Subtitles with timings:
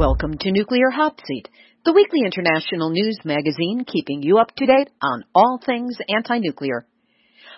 [0.00, 1.46] Welcome to Nuclear Hot Seat,
[1.84, 6.86] the weekly international news magazine keeping you up to date on all things anti-nuclear.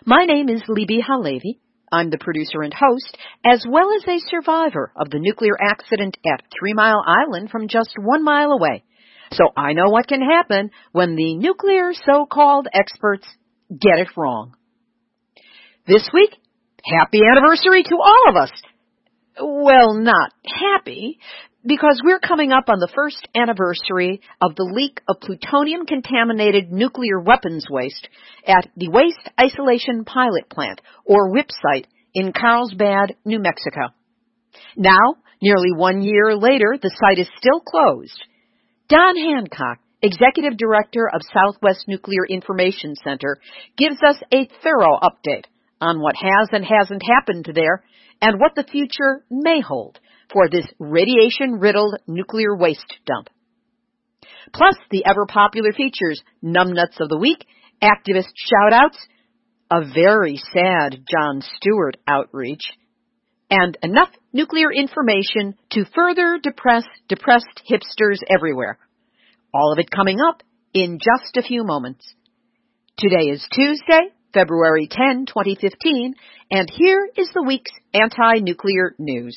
[0.04, 1.60] My name is Libbe HaLevy.
[1.92, 6.42] I'm the producer and host, as well as a survivor of the nuclear accident at
[6.58, 8.82] Three Mile Island from just one mile away.
[9.30, 13.28] So I know what can happen when the nuclear so-called experts
[13.70, 14.56] get it wrong.
[15.86, 16.30] This week,
[16.84, 18.50] happy anniversary to all of us.
[19.40, 21.18] Well, not happy,
[21.64, 27.20] because we're coming up on the first anniversary of the leak of plutonium contaminated nuclear
[27.20, 28.08] weapons waste
[28.46, 33.94] at the Waste Isolation Pilot Plant, or WIPP site, in Carlsbad, New Mexico.
[34.76, 38.20] Now, nearly one year later, the site is still closed.
[38.88, 43.38] Don Hancock, Executive Director of Southwest Nuclear Information Center,
[43.78, 45.44] gives us a thorough update
[45.80, 47.84] on what has and hasn't happened there
[48.20, 49.98] and what the future may hold
[50.32, 53.28] for this radiation riddled nuclear waste dump.
[54.52, 57.44] Plus the ever popular features, numbnuts of the week,
[57.82, 58.96] activist shoutouts,
[59.70, 62.62] a very sad Jon Stewart outreach,
[63.50, 68.78] and enough nuclear information to further depress depressed hipsters everywhere.
[69.54, 72.14] All of it coming up in just a few moments.
[72.98, 76.14] Today is Tuesday, February 10, 2015,
[76.50, 79.36] and here is the week's anti-nuclear news.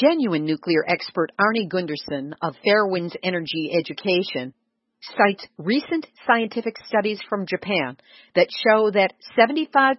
[0.00, 4.54] Genuine nuclear expert Arnie Gundersen of Fairewinds Energy Education
[5.00, 7.96] cites recent scientific studies from Japan
[8.36, 9.96] that show that 75%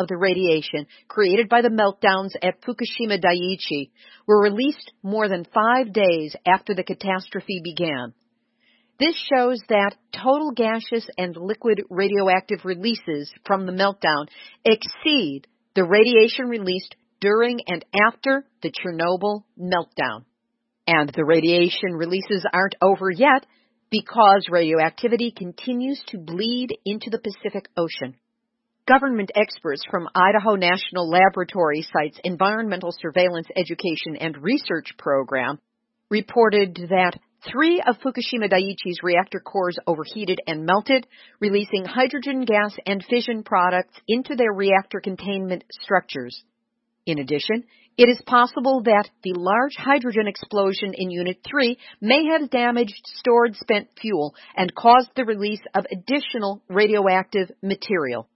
[0.00, 3.90] of the radiation created by the meltdowns at Fukushima Daiichi
[4.26, 8.12] were released more than five days after the catastrophe began.
[8.98, 14.26] This shows that total gaseous and liquid radioactive releases from the meltdown
[14.64, 20.24] exceed the radiation released during and after the Chernobyl meltdown.
[20.86, 23.46] And the radiation releases aren't over yet
[23.90, 28.16] because radioactivity continues to bleed into the Pacific Ocean.
[28.88, 35.60] Government experts from Idaho National Laboratory Site's Environmental Surveillance Education and Research Program
[36.08, 37.18] reported that
[37.50, 41.06] three of Fukushima Daiichi's reactor cores overheated and melted,
[41.38, 46.42] releasing hydrogen gas and fission products into their reactor containment structures.
[47.10, 47.64] In addition,
[47.98, 53.56] it is possible that the large hydrogen explosion in Unit 3 may have damaged stored
[53.56, 58.28] spent fuel and caused the release of additional radioactive material.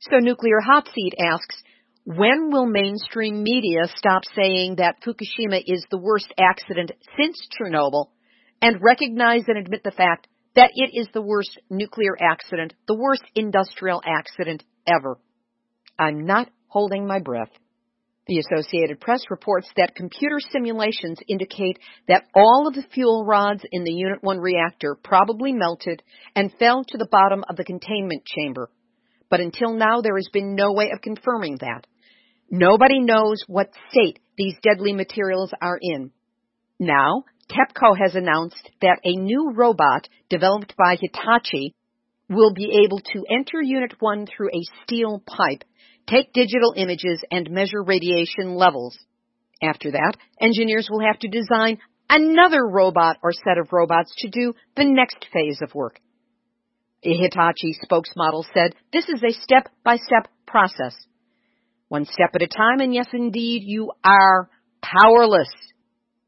[0.00, 1.62] So Nuclear Hot Seat asks,
[2.06, 8.06] when will mainstream media stop saying that Fukushima is the worst accident since Chernobyl
[8.62, 13.24] and recognize and admit the fact that it is the worst nuclear accident, the worst
[13.34, 15.18] industrial accident ever?
[15.98, 17.50] I'm not holding my breath.
[18.30, 23.82] The Associated Press reports that computer simulations indicate that all of the fuel rods in
[23.82, 26.00] the Unit 1 reactor probably melted
[26.36, 28.70] and fell to the bottom of the containment chamber.
[29.30, 31.88] But until now, there has been no way of confirming that.
[32.48, 36.12] Nobody knows what state these deadly materials are in.
[36.78, 41.74] Now, TEPCO has announced that a new robot developed by Hitachi
[42.28, 45.64] will be able to enter Unit 1 through a steel pipe
[46.06, 48.98] take digital images and measure radiation levels.
[49.62, 51.78] After that, engineers will have to design
[52.08, 56.00] another robot or set of robots to do the next phase of work.
[57.02, 60.94] A Hitachi spokesmodel said, this is a step-by-step process.
[61.88, 64.50] One step at a time, and yes indeed, you are
[64.82, 65.50] powerless.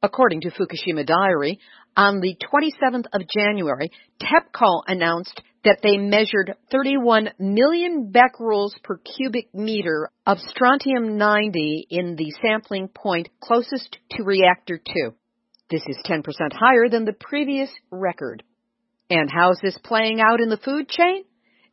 [0.02, 1.60] According to Fukushima Diary,
[1.96, 9.54] on the 27th of January, TEPCO announced that they measured 31 million becquerels per cubic
[9.54, 15.14] meter of strontium 90 in the sampling point closest to reactor 2.
[15.70, 16.22] This is 10%
[16.52, 18.42] higher than the previous record.
[19.08, 21.24] And how's this playing out in the food chain?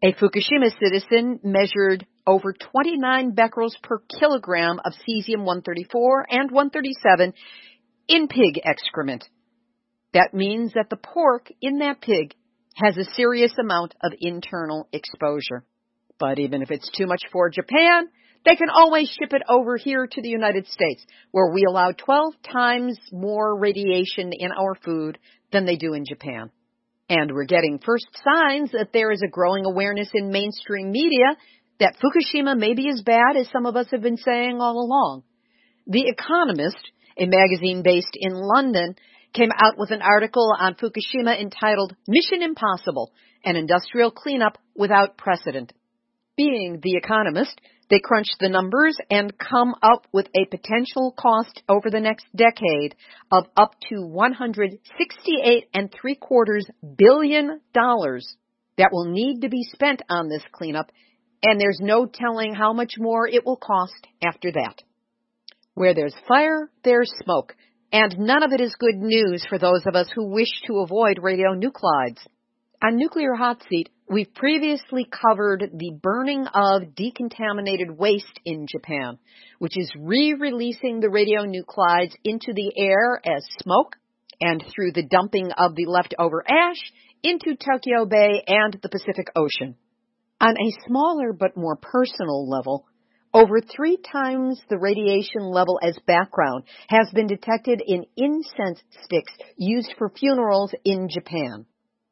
[0.04, 7.34] A Fukushima citizen measured over 29 becquerels per kilogram of cesium-134 and 137
[8.08, 9.28] in pig excrement.
[10.14, 12.36] That means that the pork in that pig
[12.82, 15.64] has a serious amount of internal exposure.
[16.20, 18.08] But even if it's too much for Japan,
[18.46, 22.34] they can always ship it over here to the United States, where we allow 12
[22.52, 25.18] times more radiation in our food
[25.52, 26.50] than they do in Japan.
[27.10, 31.36] And we're getting first signs that there is a growing awareness in mainstream media
[31.80, 35.24] that Fukushima may be as bad as some of us have been saying all along.
[35.88, 36.78] The Economist,
[37.18, 38.96] a magazine based in London,
[39.34, 43.12] came out with an article on Fukushima entitled Mission Impossible,
[43.44, 45.74] an industrial cleanup without precedent.
[46.36, 47.60] Being The Economist,
[47.90, 52.96] they crunched the numbers and come up with a potential cost over the next decade
[53.32, 56.66] of up to 168 and three quarters
[56.98, 58.36] billion dollars
[58.78, 60.92] that will need to be spent on this cleanup,
[61.44, 64.82] and there's no telling how much more it will cost after that.
[65.74, 67.56] Where there's fire, there's smoke,
[67.92, 71.18] and none of it is good news for those of us who wish to avoid
[71.18, 72.20] radionuclides.
[72.82, 79.18] On Nuclear Hot Seat, we've previously covered the burning of decontaminated waste in Japan,
[79.58, 83.96] which is re-releasing the radionuclides into the air as smoke
[84.40, 86.80] and through the dumping of the leftover ash
[87.24, 89.76] into Tokyo Bay and the Pacific Ocean.
[90.40, 92.86] On a smaller but more personal level,
[93.34, 99.94] over three times the radiation level as background has been detected in incense sticks used
[99.98, 101.66] for funerals in Japan.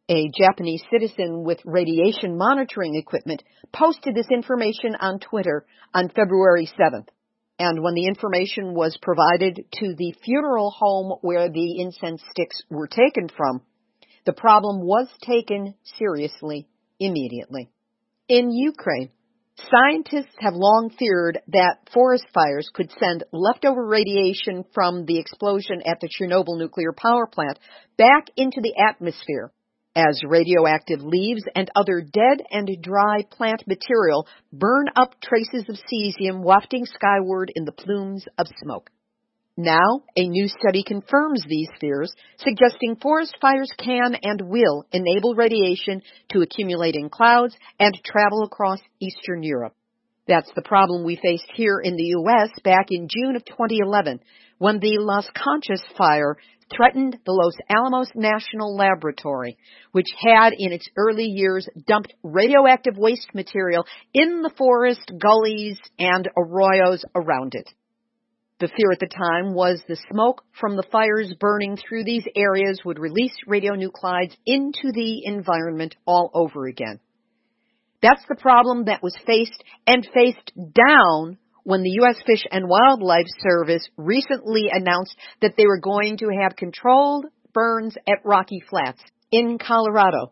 [0.09, 3.43] A Japanese citizen with radiation monitoring equipment
[3.73, 7.07] posted this information on Twitter on February 7th.
[7.59, 12.87] And when the information was provided to the funeral home where the incense sticks were
[12.87, 13.61] taken from,
[14.25, 16.67] the problem was taken seriously
[16.99, 17.69] immediately.
[18.29, 19.09] In Ukraine,
[19.59, 25.99] Scientists have long feared that forest fires could send leftover radiation from the explosion at
[25.99, 27.57] the Chernobyl nuclear power plant
[27.97, 29.51] back into the atmosphere
[29.95, 36.43] as radioactive leaves and other dead and dry plant material burn up traces of cesium
[36.43, 38.91] wafting skyward in the plumes of smoke.
[39.59, 46.03] Now, a new study confirms these fears, suggesting forest fires can and will enable radiation
[46.29, 49.73] to accumulate in clouds and travel across eastern Europe.
[50.27, 52.51] That's the problem we faced here in the U.S.
[52.63, 54.19] back in June of 2011
[54.59, 56.37] when the Las Conchas fire
[56.75, 59.57] threatened the Los Alamos National Laboratory,
[59.91, 66.29] which had in its early years dumped radioactive waste material in the forest, gullies, and
[66.37, 67.67] arroyos around it.
[68.59, 72.81] The fear at the time was the smoke from the fires burning through these areas
[72.83, 76.99] would release radionuclides into the environment all over again.
[78.01, 82.15] That's the problem that was faced and faced down when the U.S.
[82.25, 88.25] Fish and Wildlife Service recently announced that they were going to have controlled burns at
[88.25, 89.01] Rocky Flats
[89.31, 90.31] in Colorado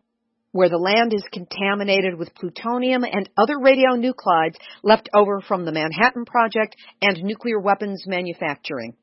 [0.56, 6.24] where the land is contaminated with plutonium and other radionuclides left over from the Manhattan
[6.24, 8.94] Project and nuclear weapons manufacturing.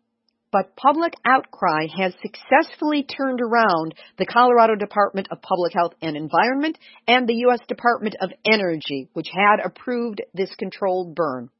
[0.50, 6.78] But public outcry has successfully turned around the Colorado Department of Public Health and Environment
[7.06, 7.60] and the U.S.
[7.68, 11.50] Department of Energy, which had approved this controlled burn.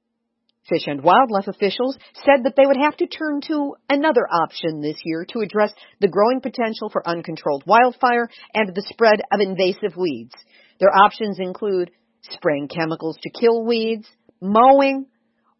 [0.69, 4.97] Fish and wildlife officials said that they would have to turn to another option this
[5.05, 10.35] year to address the growing potential for uncontrolled wildfire and the spread of invasive weeds.
[10.79, 11.91] Their options include
[12.31, 14.06] spraying chemicals to kill weeds,
[14.41, 15.06] mowing,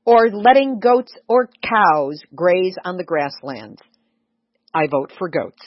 [0.04, 3.81] or letting goats or cows graze on the grasslands.
[4.72, 5.62] I vote for goats.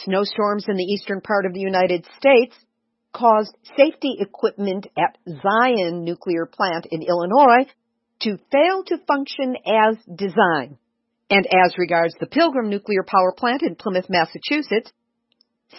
[0.00, 2.54] Snowstorms in the eastern part of the United States
[3.14, 7.66] caused safety equipment at Zion nuclear plant in Illinois
[8.24, 10.76] to fail to function as designed.
[11.30, 14.92] And as regards the Pilgrim nuclear power plant in Plymouth, Massachusetts,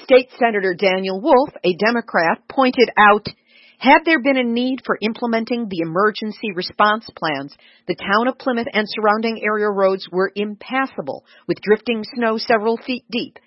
[0.04, 3.28] State Senator Daniel Wolf, a Democrat, pointed out
[3.78, 7.56] had there been a need for implementing the emergency response plans,
[7.88, 13.04] the town of Plymouth and surrounding area roads were impassable with drifting snow several feet
[13.12, 13.38] deep.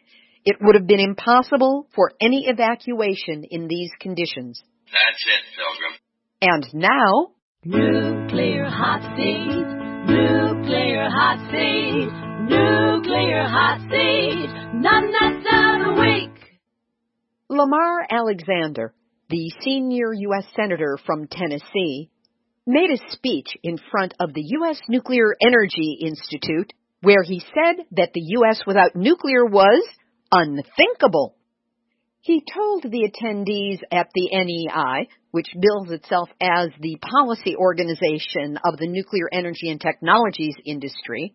[0.45, 4.63] It would have been impossible for any evacuation in these conditions.
[4.87, 5.99] That's it, Pilgrim.
[6.41, 7.33] And now,
[7.65, 9.67] Nuclear hot seat,
[10.07, 12.09] nuclear hot seat,
[12.47, 16.61] nuclear hot seat, none that's out a week.
[17.49, 18.95] Lamar Alexander,
[19.29, 20.45] the senior U.S.
[20.55, 22.11] Senator from Tennessee,
[22.65, 24.79] made a speech in front of the U.S.
[24.89, 26.73] Nuclear Energy Institute
[27.03, 28.61] where he said that the U.S.
[28.69, 29.85] without nuclear was
[30.31, 31.35] unthinkable.
[32.21, 38.77] He told the attendees at the NEI, which bills itself as the policy organization of
[38.77, 41.33] the nuclear energy and technologies industry,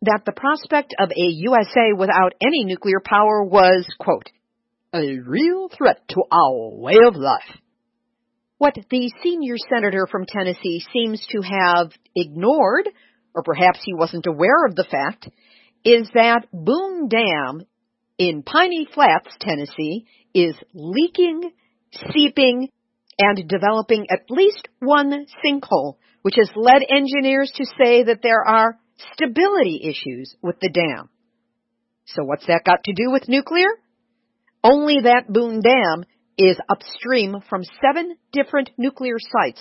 [0.00, 4.30] that the prospect of a USA without any nuclear power was, quote,
[4.94, 7.58] a real threat to our way of life.
[8.56, 12.88] What the senior senator from Tennessee seems to have ignored,
[13.34, 15.28] or perhaps he wasn't aware of the fact,
[15.84, 17.66] is that Boone Dam
[18.16, 21.50] in Piney Flats, Tennessee, is leaking,
[22.14, 22.70] seeping,
[23.18, 28.78] and developing at least one sinkhole, which has led engineers to say that there are
[29.14, 31.08] stability issues with the dam.
[32.06, 33.68] So what's that got to do with nuclear?
[34.64, 36.04] Only that Boone Dam
[36.38, 39.60] is upstream from seven different nuclear sites,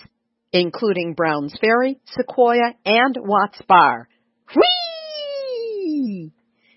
[0.51, 4.07] including Browns Ferry, Sequoyah, and Watts Bar.
[4.55, 6.31] Whee!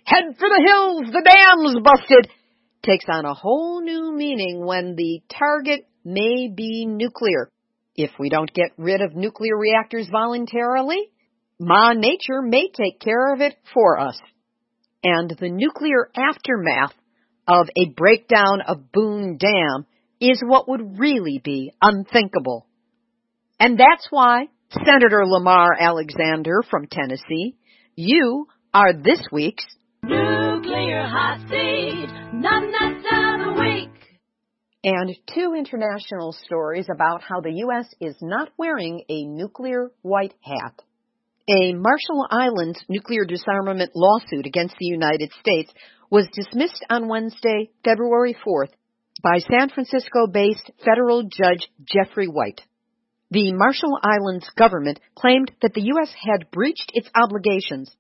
[0.05, 2.31] Head for the hills, the dam's busted!
[2.83, 7.51] Takes on a whole new meaning when the target may be nuclear.
[7.97, 11.11] If we don't get rid of nuclear reactors voluntarily,
[11.61, 14.19] Ma Nature may take care of it for us.
[15.03, 16.95] And the nuclear aftermath
[17.47, 19.87] of a breakdown of Boone Dam
[20.21, 22.67] is what would really be unthinkable.
[23.61, 27.57] And that's why, Senator Lamar Alexander from Tennessee,
[27.95, 29.65] you are this week's
[30.03, 32.09] Nuclear Hot Seat.
[34.85, 37.87] And two international stories about how the U.S.
[38.03, 40.83] is not wearing a nuclear white hat.
[41.49, 45.73] A Marshall Islands nuclear disarmament lawsuit against the United States
[46.11, 48.73] was dismissed on Wednesday, February 4th,
[49.23, 52.61] by San Francisco based federal judge Jeffrey White.
[53.31, 56.13] The Marshall Islands government claimed that the U.S.
[56.13, 57.91] had breached its obligations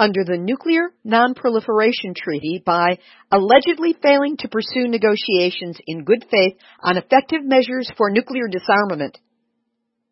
[0.00, 2.98] under the Nuclear Non-Proliferation Treaty by
[3.30, 9.18] allegedly failing to pursue negotiations in good faith on effective measures for nuclear disarmament.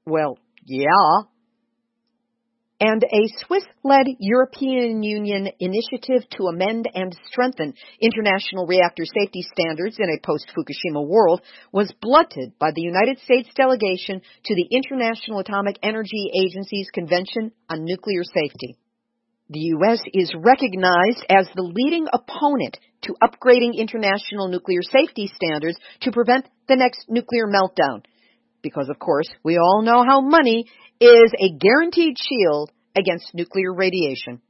[0.04, 1.22] Well, yeah,
[2.80, 10.08] and a Swiss-led European Union initiative to amend and strengthen international reactor safety standards in
[10.08, 11.40] a post-Fukushima world
[11.72, 17.84] was blunted by the United States delegation to the International Atomic Energy Agency's Convention on
[17.84, 18.76] Nuclear Safety.
[19.50, 20.00] The U.S.
[20.12, 26.76] is recognized as the leading opponent to upgrading international nuclear safety standards to prevent the
[26.76, 28.04] next nuclear meltdown.
[28.60, 30.66] Because of course, we all know how money
[31.00, 34.42] is a guaranteed shield against nuclear radiation.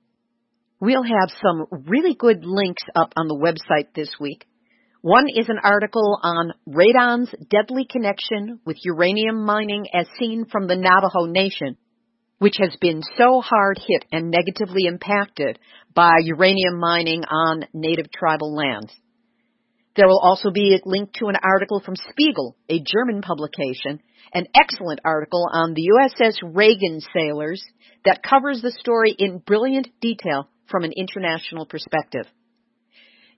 [0.81, 4.47] We'll have some really good links up on the website this week.
[5.01, 10.75] One is an article on radon's deadly connection with uranium mining as seen from the
[10.75, 11.77] Navajo Nation,
[12.39, 15.59] which has been so hard hit and negatively impacted
[15.95, 18.93] by uranium mining on native tribal lands.
[19.97, 24.01] There will also be a link to an article from Spiegel, a German publication,
[24.33, 27.65] an excellent article on the USS Reagan sailors
[28.05, 32.27] that covers the story in brilliant detail from an international perspective.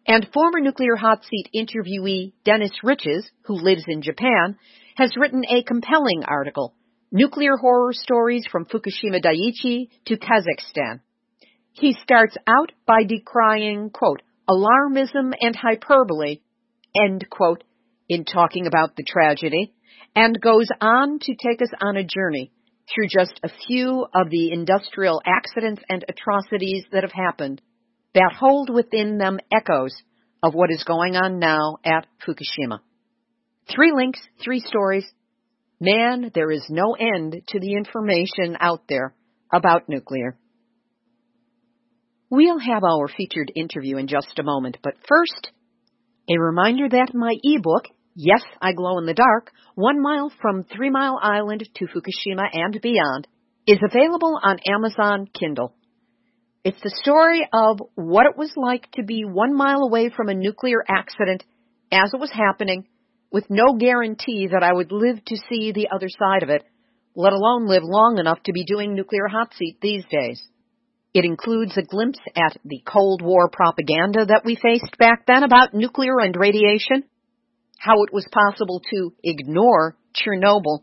[0.06, 4.56] And former nuclear hot seat interviewee Dennis Riches, who lives in Japan,
[4.96, 6.74] has written a compelling article,
[7.12, 11.00] Nuclear Horror Stories from Fukushima Daiichi to Kazakhstan.
[11.72, 16.40] He starts out by decrying, quote, alarmism and hyperbole,
[16.94, 17.64] end quote,
[18.08, 19.72] in talking about the tragedy,
[20.14, 22.52] and goes on to take us on a journey
[22.94, 27.60] through just a few of the industrial accidents and atrocities that have happened
[28.14, 29.94] that hold within them echoes
[30.44, 32.78] of what is going on now at Fukushima.
[33.68, 35.06] Three links, three stories.
[35.80, 39.14] Man, there is no end to the information out there
[39.52, 40.36] about nuclear.
[42.28, 45.50] We'll have our featured interview in just a moment, but first,
[46.28, 50.90] a reminder that my ebook, Yes, I Glow in the Dark, One Mile from Three
[50.90, 53.26] Mile Island to Fukushima and Beyond,
[53.66, 55.74] is available on Amazon Kindle.
[56.62, 60.34] It's the story of what it was like to be one mile away from a
[60.34, 61.42] nuclear accident
[61.90, 62.86] as it was happening,
[63.30, 66.64] with no guarantee that I would live to see the other side of it,
[67.14, 70.42] let alone live long enough to be doing nuclear hot seat these days.
[71.12, 75.74] It includes a glimpse at the Cold War propaganda that we faced back then about
[75.74, 77.04] nuclear and radiation,
[77.78, 80.82] how it was possible to ignore Chernobyl,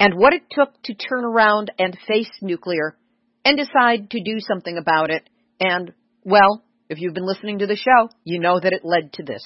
[0.00, 2.96] and what it took to turn around and face nuclear
[3.44, 5.28] and decide to do something about it.
[5.60, 5.92] And,
[6.24, 9.44] well, if you've been listening to the show, you know that it led to this.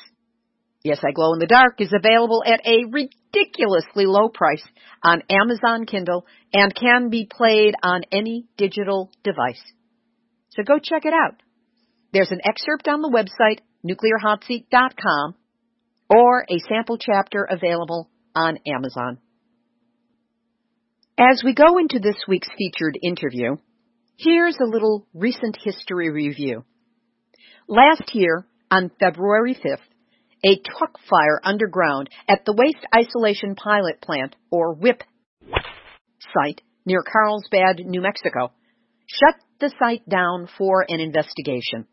[0.87, 4.63] Yes, I Glow in the Dark is available at a ridiculously low price
[5.03, 9.61] on Amazon Kindle and can be played on any digital device.
[10.51, 11.43] So go check it out.
[12.13, 15.35] There's an excerpt on the website, nuclearhotseat.com,
[16.09, 19.19] or a sample chapter available on Amazon.
[21.19, 23.57] As we go into this week's featured interview,
[24.19, 26.65] here's a little recent history review.
[27.67, 29.79] Last year, on February 5th,
[30.47, 35.03] a truck fire underground at the Waste Isolation Pilot Plant, or WIPP,
[36.33, 38.53] site near Carlsbad, New Mexico,
[39.07, 41.87] shut the site down for an investigation.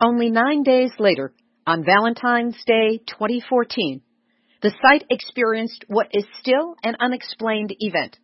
[0.00, 1.34] Only nine days later,
[1.66, 4.02] on Valentine's Day 2014,
[4.62, 8.18] the site experienced what is still an unexplained event.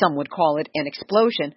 [0.00, 1.54] Some would call it an explosion.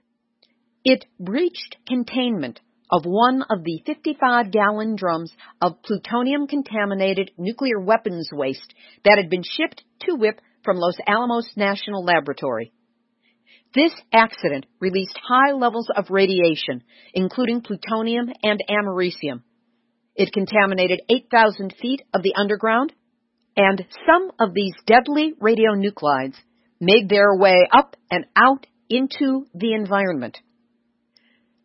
[0.84, 8.30] It breached containment of one of the 55 gallon drums of plutonium contaminated nuclear weapons
[8.32, 12.72] waste that had been shipped to WIPP from Los Alamos National Laboratory.
[13.76, 19.44] This accident released high levels of radiation, including plutonium and americium.
[20.16, 22.94] It contaminated 8,000 feet of the underground,
[23.56, 26.36] and some of these deadly radionuclides
[26.80, 30.38] made their way up and out into the environment.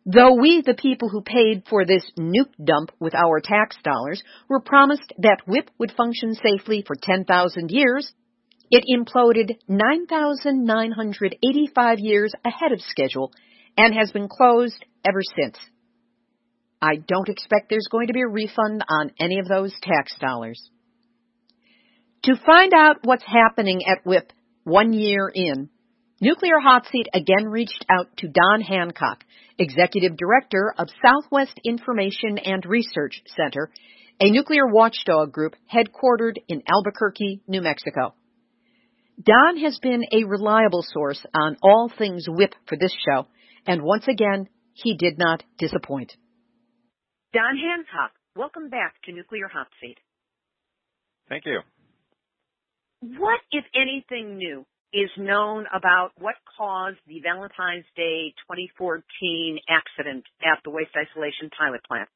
[0.05, 4.59] Though we, the people who paid for this nuke dump with our tax dollars, were
[4.59, 8.11] promised that WIPP would function safely for 10,000 years,
[8.69, 13.31] it imploded 9,985 years ahead of schedule
[13.77, 15.57] and has been closed ever since.
[16.81, 20.69] I don't expect there's going to be a refund on any of those tax dollars.
[22.23, 24.33] To find out what's happening at WIPP
[24.65, 25.69] one year in,
[26.23, 29.25] Nuclear Hot Seat again reached out to Don Hancock,
[29.59, 33.69] Executive Director of Southwest Information and Research Center,
[34.21, 38.13] a nuclear watchdog group headquartered in Albuquerque, New Mexico.
[39.21, 43.27] Don has been a reliable source on all things WIPP for this show,
[43.67, 46.13] and once again, he did not disappoint.
[47.33, 49.97] Don Hancock, welcome back to Nuclear Hot Seat.
[51.27, 51.59] Thank you.
[53.19, 60.59] What, if anything new, is known about what caused the Valentine's Day 2014 accident at
[60.63, 62.07] the waste isolation pilot plant?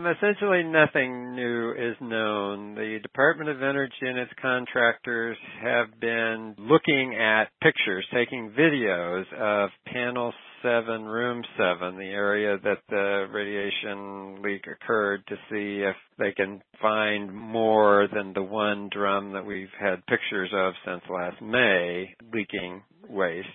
[0.00, 2.74] Um, essentially nothing new is known.
[2.74, 9.70] The Department of Energy and its contractors have been looking at pictures, taking videos of
[9.86, 16.32] panel 7, room 7, the area that the radiation leak occurred to see if they
[16.32, 22.14] can find more than the one drum that we've had pictures of since last May
[22.32, 23.48] leaking waste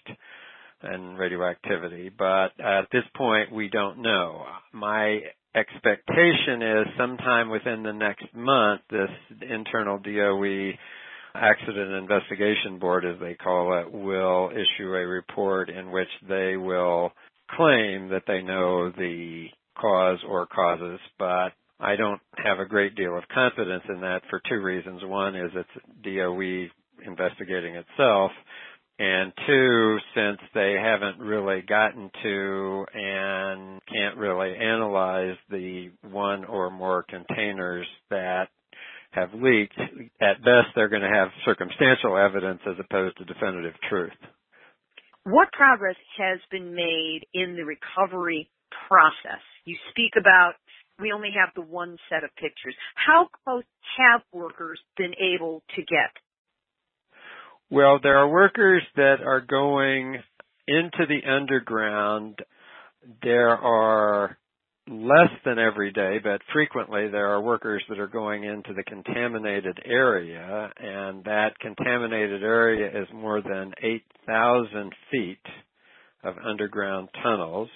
[0.81, 2.09] and radioactivity.
[2.09, 4.43] But at this point, we don't know.
[4.73, 5.19] My
[5.55, 9.09] expectation is sometime within the next month, this
[9.49, 10.71] internal DOE
[11.35, 17.11] accident investigation board, as they call it, will issue a report in which they will
[17.55, 19.47] claim that they know the
[19.79, 24.41] cause or causes, but I don't have a great deal of confidence in that for
[24.49, 25.01] two reasons.
[25.03, 26.67] One is it's DOE
[27.05, 28.31] investigating itself,
[28.97, 36.71] and two, since they haven't really gotten to and can't really analyze the one or
[36.71, 38.47] more containers that
[39.15, 39.80] have leaked,
[40.21, 44.12] at best they're going to have circumstantial evidence as opposed to definitive truth.
[45.23, 48.49] What progress has been made in the recovery
[48.88, 49.41] process?
[49.65, 50.54] You speak about
[50.99, 52.75] we only have the one set of pictures.
[52.95, 53.63] How close
[53.97, 56.12] have workers been able to get?
[57.69, 60.17] Well, there are workers that are going
[60.67, 62.39] into the underground.
[63.23, 64.38] There are
[64.87, 69.79] less than every day, but frequently there are workers that are going into the contaminated
[69.85, 75.39] area, and that contaminated area is more than 8,000 feet
[76.23, 77.69] of underground tunnels.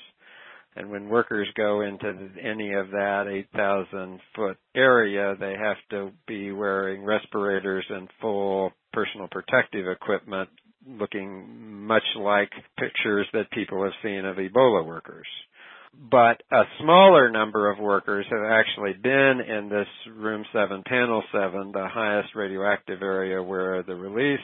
[0.75, 6.51] And when workers go into any of that 8,000 foot area, they have to be
[6.51, 10.49] wearing respirators and full personal protective equipment
[10.87, 15.27] looking much like pictures that people have seen of Ebola workers.
[15.93, 21.71] But a smaller number of workers have actually been in this room 7, panel 7,
[21.71, 24.39] the highest radioactive area where the release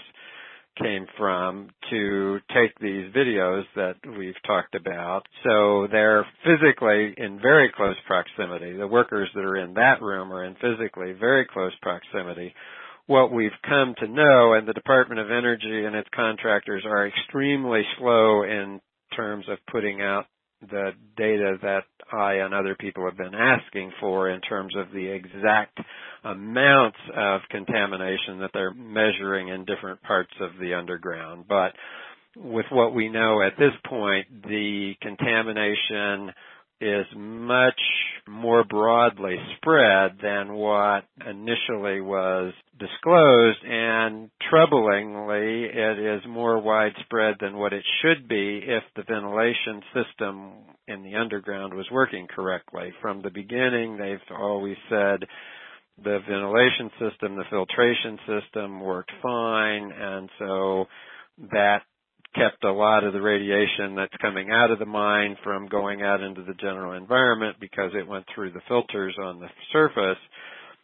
[0.81, 5.23] came from to take these videos that we've talked about.
[5.43, 8.75] So they're physically in very close proximity.
[8.75, 12.53] The workers that are in that room are in physically very close proximity.
[13.07, 17.83] What we've come to know, and the Department of Energy and its contractors are extremely
[17.97, 18.81] slow in
[19.15, 20.25] terms of putting out
[20.61, 25.07] the data that I and other people have been asking for in terms of the
[25.07, 25.79] exact
[26.23, 31.45] amounts of contamination that they're measuring in different parts of the underground.
[31.47, 31.73] But
[32.35, 36.33] with what we know at this point, the contamination
[36.81, 37.79] is much
[38.27, 47.55] more broadly spread than what initially was disclosed and troublingly it is more widespread than
[47.57, 50.53] what it should be if the ventilation system
[50.87, 52.91] in the underground was working correctly.
[53.01, 55.25] From the beginning they've always said
[56.03, 60.85] the ventilation system, the filtration system worked fine, and so
[61.51, 61.83] that
[62.35, 66.21] kept a lot of the radiation that's coming out of the mine from going out
[66.21, 70.19] into the general environment because it went through the filters on the surface.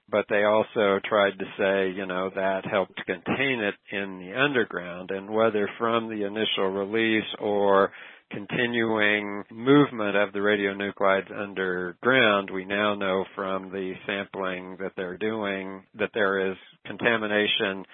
[0.10, 5.12] But they also tried to say, you know, that helped contain it in the underground
[5.12, 7.92] and whether from the initial release or
[8.32, 15.84] continuing movement of the radionuclides underground, we now know from the sampling that they're doing
[15.98, 17.86] that there is contamination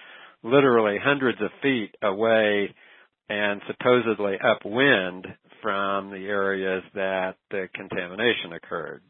[0.42, 2.72] literally hundreds of feet away
[3.28, 5.26] and supposedly upwind
[5.62, 9.02] from the areas that the contamination occurred.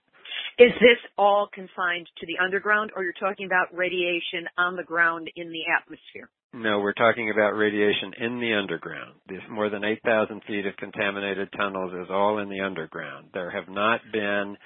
[0.58, 5.30] Is this all confined to the underground or you're talking about radiation on the ground
[5.36, 6.28] in the atmosphere?
[6.52, 9.14] No, we're talking about radiation in the underground.
[9.28, 13.28] This more than 8,000 feet of contaminated tunnels is all in the underground.
[13.34, 14.56] There have not been,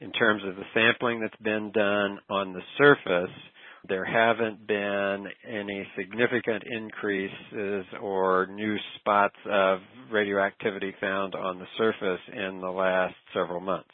[0.00, 3.34] in terms of the sampling that's been done on the surface,
[3.88, 12.20] there haven't been any significant increases or new spots of radioactivity found on the surface
[12.32, 13.90] in the last several months.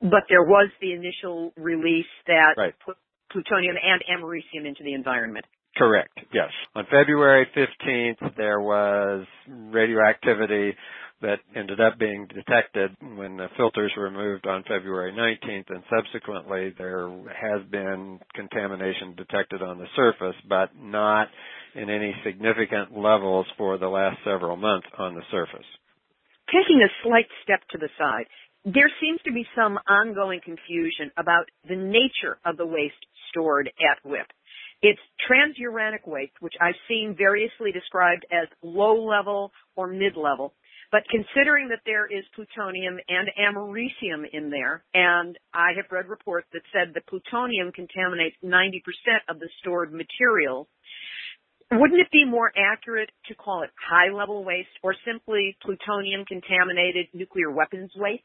[0.00, 2.74] But there was the initial release that right.
[2.84, 2.96] put
[3.32, 5.44] plutonium and americium into the environment.
[5.76, 6.50] Correct, yes.
[6.74, 10.74] On February 15th, there was radioactivity
[11.22, 16.74] that ended up being detected when the filters were removed on February 19th, and subsequently
[16.76, 21.28] there has been contamination detected on the surface, but not
[21.74, 25.66] in any significant levels for the last several months on the surface.
[26.48, 28.26] Taking a slight step to the side,
[28.64, 32.94] there seems to be some ongoing confusion about the nature of the waste
[33.30, 34.26] stored at WIPP.
[34.82, 40.52] It's transuranic waste, which I've seen variously described as low level or mid level,
[40.92, 46.46] but considering that there is plutonium and americium in there, and I have read reports
[46.52, 48.82] that said that plutonium contaminates 90%
[49.28, 50.68] of the stored material,
[51.72, 57.06] wouldn't it be more accurate to call it high level waste or simply plutonium contaminated
[57.12, 58.22] nuclear weapons waste?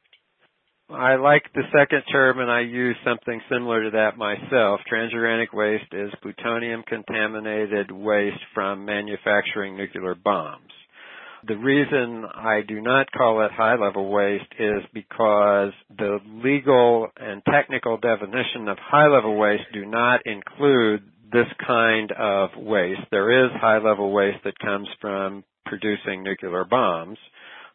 [0.90, 4.82] I like the second term and I use something similar to that myself.
[4.92, 10.72] Transuranic waste is plutonium contaminated waste from manufacturing nuclear bombs.
[11.48, 17.42] The reason I do not call it high level waste is because the legal and
[17.52, 21.02] technical definition of high level waste do not include
[21.32, 23.02] this kind of waste.
[23.10, 27.18] There is high level waste that comes from producing nuclear bombs,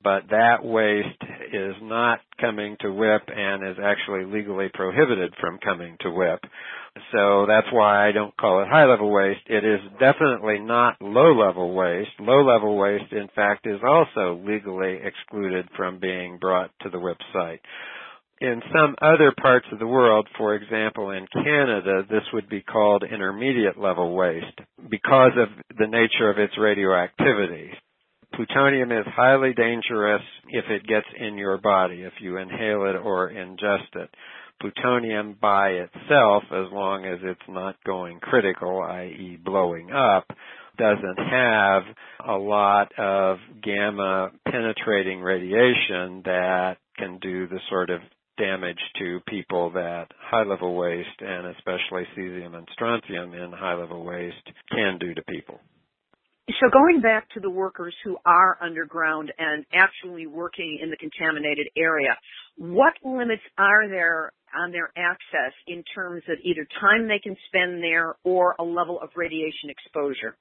[0.06, 1.20] but that waste
[1.52, 6.38] is not coming to WIPP and is actually legally prohibited from coming to WIPP.
[7.10, 9.40] So that's why I don't call it high level waste.
[9.48, 12.10] It is definitely not low level waste.
[12.20, 17.18] Low level waste, in fact, is also legally excluded from being brought to the WIPP
[17.32, 17.60] site.
[18.40, 23.02] In some other parts of the world, for example in Canada, this would be called
[23.02, 27.72] intermediate level waste because of the nature of its radioactivity.
[28.36, 33.30] Plutonium is highly dangerous if it gets in your body, if you inhale it or
[33.30, 34.10] ingest it
[34.60, 39.38] plutonium by itself, as long as it's not going critical, i.e.
[39.44, 40.26] blowing up,
[40.78, 41.82] doesn't have
[42.26, 48.00] a lot of gamma penetrating radiation that can do the sort of
[48.38, 54.04] damage to people that high level waste and especially cesium and strontium in high level
[54.04, 54.36] waste
[54.70, 55.58] can do to people.
[56.48, 61.66] So going back to the workers who are underground and actually working in the contaminated
[61.76, 62.16] area,
[62.56, 67.82] what limits are there on their access in terms of either time they can spend
[67.82, 70.36] there or a level of radiation exposure?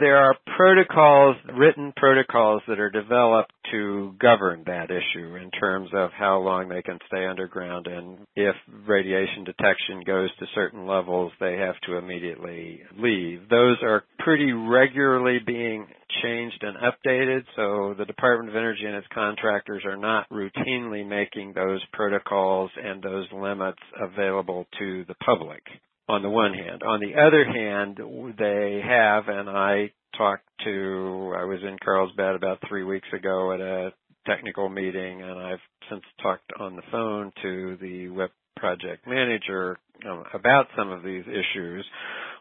[0.00, 6.08] There are protocols, written protocols that are developed to govern that issue in terms of
[6.18, 11.58] how long they can stay underground and if radiation detection goes to certain levels, they
[11.58, 13.42] have to immediately leave.
[13.50, 15.86] Those are pretty regularly being
[16.22, 21.52] changed and updated, so the Department of Energy and its contractors are not routinely making
[21.52, 25.62] those protocols and those limits available to the public
[26.10, 26.82] on the one hand.
[26.82, 27.98] On the other hand,
[28.36, 33.60] they have, and I talked to, I was in Carlsbad about three weeks ago at
[33.60, 33.92] a
[34.26, 40.24] technical meeting, and I've since talked on the phone to the WIPP project manager um,
[40.34, 41.86] about some of these issues,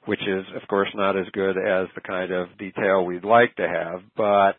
[0.05, 3.67] which is, of course, not as good as the kind of detail we'd like to
[3.67, 4.53] have, but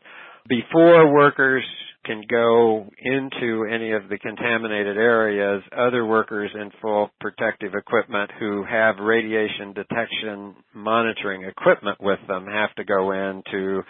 [0.49, 1.65] before workers
[2.11, 8.65] can go into any of the contaminated areas, other workers in full protective equipment who
[8.69, 13.83] have radiation detection monitoring equipment with them have to go in to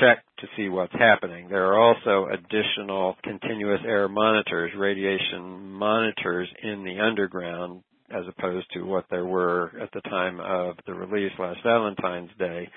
[0.00, 1.48] check to see what's happening.
[1.48, 8.82] There are also additional continuous air monitors, radiation monitors in the underground as opposed to
[8.82, 12.68] what there were at the time of the release last Valentine's Day.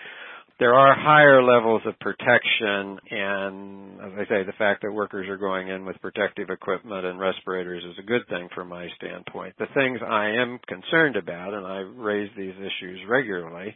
[0.57, 5.37] There are higher levels of protection and as I say, the fact that workers are
[5.37, 9.55] going in with protective equipment and respirators is a good thing from my standpoint.
[9.57, 13.75] The things I am concerned about, and I raise these issues regularly,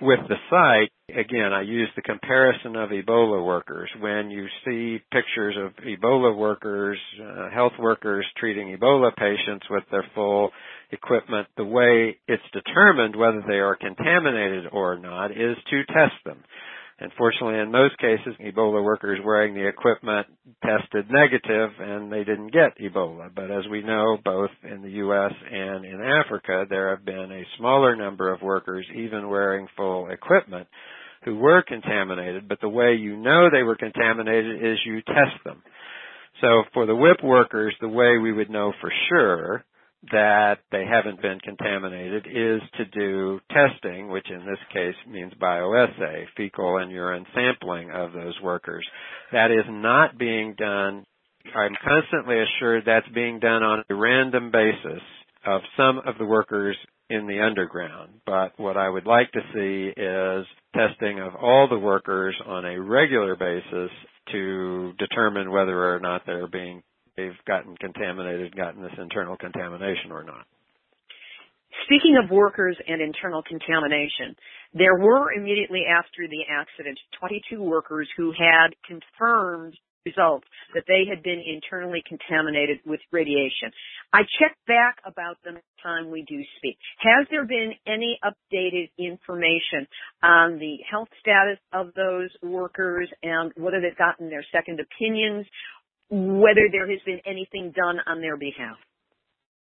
[0.00, 3.88] with the site, again, I use the comparison of Ebola workers.
[3.98, 10.04] When you see pictures of Ebola workers, uh, health workers treating Ebola patients with their
[10.14, 10.50] full
[10.90, 16.42] equipment, the way it's determined whether they are contaminated or not is to test them.
[16.98, 20.26] Unfortunately, in most cases, Ebola workers wearing the equipment
[20.64, 23.28] tested negative and they didn't get Ebola.
[23.34, 25.32] But as we know, both in the U.S.
[25.52, 30.68] and in Africa, there have been a smaller number of workers even wearing full equipment
[31.24, 35.62] who were contaminated, but the way you know they were contaminated is you test them.
[36.40, 39.64] So for the WIPP workers, the way we would know for sure
[40.10, 46.24] that they haven't been contaminated is to do testing, which in this case means bioassay,
[46.36, 48.86] fecal and urine sampling of those workers.
[49.32, 51.04] That is not being done.
[51.54, 55.02] I'm constantly assured that's being done on a random basis
[55.44, 56.76] of some of the workers
[57.08, 58.20] in the underground.
[58.26, 62.80] But what I would like to see is testing of all the workers on a
[62.80, 63.90] regular basis
[64.32, 66.82] to determine whether or not they're being
[67.16, 70.46] they've gotten contaminated, gotten this internal contamination or not.
[71.84, 74.34] Speaking of workers and internal contamination,
[74.72, 79.74] there were immediately after the accident 22 workers who had confirmed
[80.06, 83.74] results that they had been internally contaminated with radiation.
[84.12, 86.78] I checked back about them time we do speak.
[86.98, 89.86] Has there been any updated information
[90.22, 95.46] on the health status of those workers and whether they've gotten their second opinions
[96.10, 98.76] whether there has been anything done on their behalf.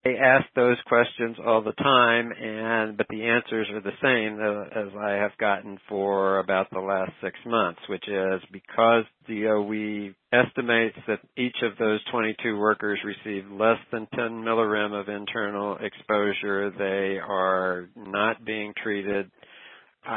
[0.05, 4.97] They ask those questions all the time, and but the answers are the same as
[4.97, 11.19] I have gotten for about the last six months, which is because DOE estimates that
[11.37, 16.71] each of those 22 workers received less than 10 millirem of internal exposure.
[16.71, 19.31] They are not being treated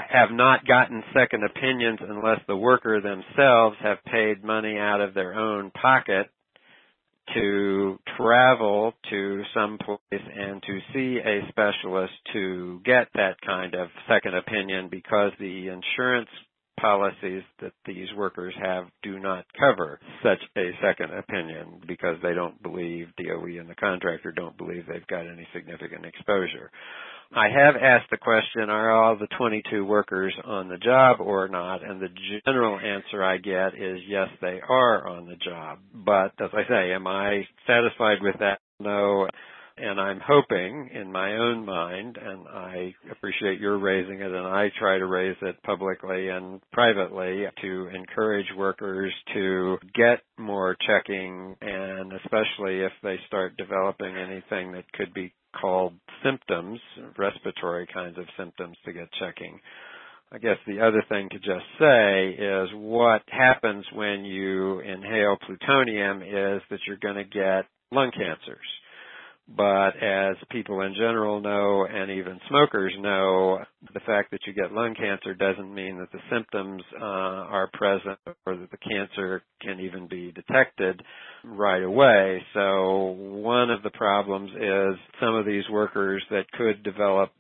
[0.10, 5.34] have not gotten second opinions unless the worker themselves have paid money out of their
[5.34, 6.30] own pocket
[7.34, 13.88] to travel to some place and to see a specialist to get that kind of
[14.08, 16.30] second opinion because the insurance
[16.80, 22.62] policies that these workers have do not cover such a second opinion because they don't
[22.64, 26.72] believe DOE and the contractor don't believe they've got any significant exposure.
[27.34, 31.82] I have asked the question, are all the 22 workers on the job or not?
[31.82, 32.10] And the
[32.46, 35.80] general answer I get is yes, they are on the job.
[35.94, 38.60] But as I say, am I satisfied with that?
[38.82, 39.28] No.
[39.84, 44.70] And I'm hoping in my own mind, and I appreciate your raising it, and I
[44.78, 52.14] try to raise it publicly and privately to encourage workers to get more checking, and
[52.14, 56.80] especially if they start developing anything that could be called symptoms,
[57.18, 59.60] respiratory kinds of symptoms to get checking.
[60.32, 66.22] I guess the other thing to just say is what happens when you inhale plutonium
[66.22, 68.60] is that you're going to get lung cancers.
[69.56, 73.60] But as people in general know and even smokers know,
[73.94, 78.18] the fact that you get lung cancer doesn't mean that the symptoms uh, are present
[78.46, 81.02] or that the cancer can even be detected
[81.44, 82.42] right away.
[82.54, 87.32] So one of the problems is some of these workers that could develop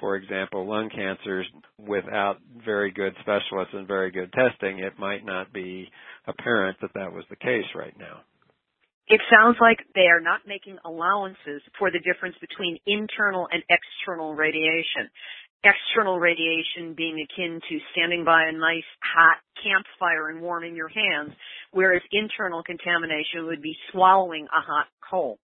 [0.00, 1.44] for example, lung cancers
[1.78, 5.90] without very good specialists and very good testing, it might not be
[6.26, 8.20] apparent that that was the case right now.
[9.08, 14.34] It sounds like they are not making allowances for the difference between internal and external
[14.34, 15.08] radiation.
[15.64, 21.32] External radiation being akin to standing by a nice hot campfire and warming your hands,
[21.72, 25.38] whereas internal contamination would be swallowing a hot coal.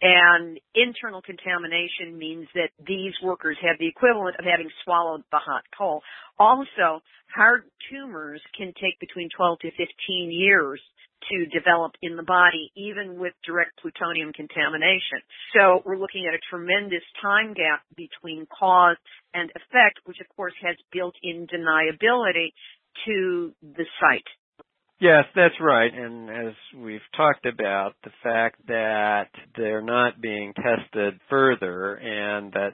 [0.00, 5.62] And internal contamination means that these workers have the equivalent of having swallowed the hot
[5.76, 6.00] coal.
[6.38, 7.04] Also,
[7.36, 9.86] hard tumors can take between 12 to 15
[10.32, 10.80] years
[11.28, 15.20] to develop in the body, even with direct plutonium contamination.
[15.54, 18.96] So we're looking at a tremendous time gap between cause
[19.34, 22.52] and effect, which of course has built-in deniability
[23.06, 24.26] to the site.
[25.00, 25.92] Yes, that's right.
[25.94, 32.72] And as we've talked about, the fact that they're not being tested further and that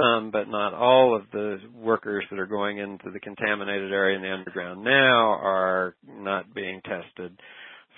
[0.00, 4.22] some, but not all of the workers that are going into the contaminated area in
[4.22, 7.38] the underground now are not being tested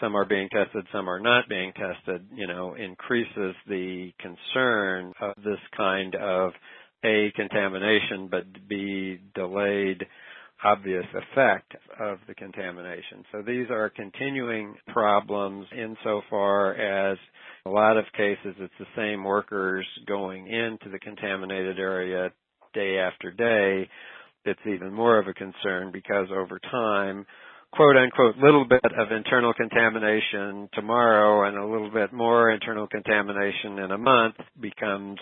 [0.00, 5.34] some are being tested, some are not being tested, you know, increases the concern of
[5.44, 6.52] this kind of
[7.04, 10.06] A, contamination, but B, delayed
[10.62, 13.24] obvious effect of the contamination.
[13.32, 17.18] So these are continuing problems insofar as
[17.66, 22.30] a lot of cases it's the same workers going into the contaminated area
[22.74, 23.88] day after day.
[24.44, 27.26] It's even more of a concern because over time
[27.72, 33.78] quote unquote little bit of internal contamination tomorrow and a little bit more internal contamination
[33.78, 35.18] in a month becomes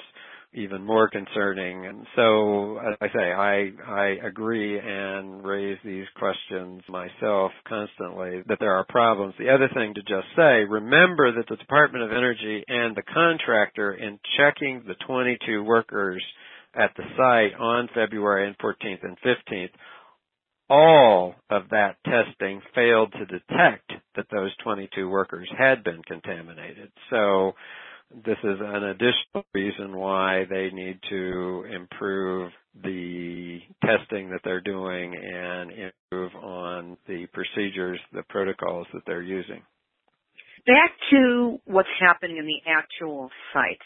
[0.54, 1.86] even more concerning.
[1.86, 8.58] And so, as I say, I, I agree and raise these questions myself constantly that
[8.58, 9.34] there are problems.
[9.38, 13.92] The other thing to just say, remember that the Department of Energy and the contractor
[13.92, 16.24] in checking the 22 workers
[16.74, 19.70] at the site on February 14th and 15th
[20.70, 26.90] all of that testing failed to detect that those 22 workers had been contaminated.
[27.10, 27.52] So
[28.10, 32.52] this is an additional reason why they need to improve
[32.82, 39.62] the testing that they're doing and improve on the procedures, the protocols that they're using.
[40.66, 43.80] Back to what's happening in the actual site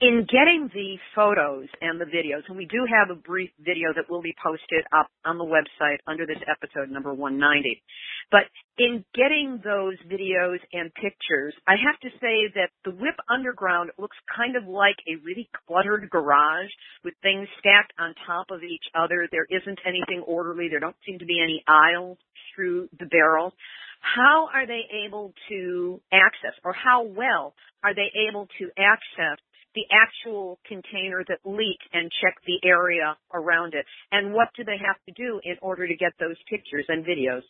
[0.00, 4.08] in getting the photos and the videos, and we do have a brief video that
[4.08, 7.82] will be posted up on the website under this episode number 190.
[8.30, 13.90] But in getting those videos and pictures, I have to say that the WIPP Underground
[13.98, 16.72] looks kind of like a really cluttered garage
[17.04, 19.28] with things stacked on top of each other.
[19.30, 20.68] There isn't anything orderly.
[20.70, 22.16] There don't seem to be any aisles
[22.56, 23.52] through the barrels.
[24.00, 27.52] How are they able to access, or how well
[27.84, 29.36] are they able to access
[29.74, 33.84] the actual container that leaked and check the area around it?
[34.12, 37.42] And what do they have to do in order to get those pictures and videos?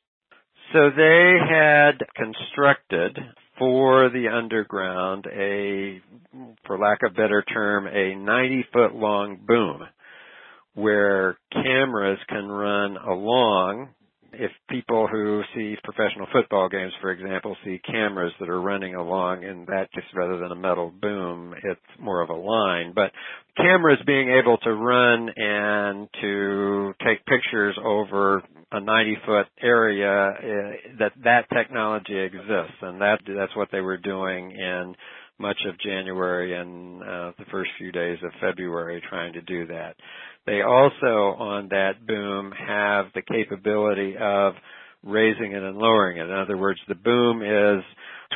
[0.73, 3.19] So they had constructed
[3.59, 6.01] for the underground a,
[6.67, 9.83] for lack of better term, a 90 foot long boom
[10.75, 13.89] where cameras can run along
[14.33, 19.45] if people who see professional football games, for example, see cameras that are running along
[19.45, 22.93] and that just rather than a metal boom, it's more of a line.
[22.95, 23.13] But
[23.57, 30.97] cameras being able to run and to take pictures over a 90 foot area, uh,
[30.99, 34.95] that that technology exists, and that that's what they were doing in
[35.41, 39.97] much of January and uh, the first few days of February trying to do that.
[40.47, 44.55] They also on that boom have the capability of
[45.03, 46.25] raising it and lowering it.
[46.25, 47.83] In other words, the boom is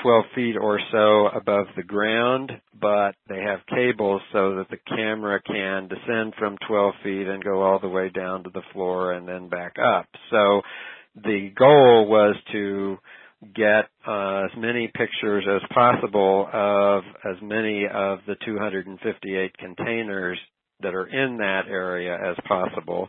[0.03, 5.41] 12 feet or so above the ground, but they have cables so that the camera
[5.43, 9.29] can descend from 12 feet and go all the way down to the floor and
[9.29, 10.07] then back up.
[10.31, 10.63] So
[11.17, 12.99] the goal was to
[13.55, 20.39] get uh, as many pictures as possible of as many of the 258 containers
[20.83, 23.09] that are in that area as possible.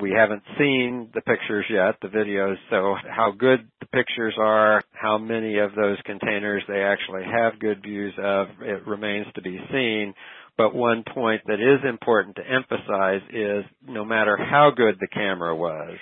[0.00, 5.18] We haven't seen the pictures yet, the videos, so how good the pictures are, how
[5.18, 10.14] many of those containers they actually have good views of, it remains to be seen.
[10.56, 15.54] But one point that is important to emphasize is no matter how good the camera
[15.54, 15.98] was,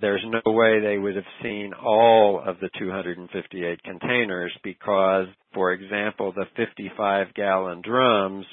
[0.00, 6.32] there's no way they would have seen all of the 258 containers because, for example,
[6.32, 8.46] the 55 gallon drums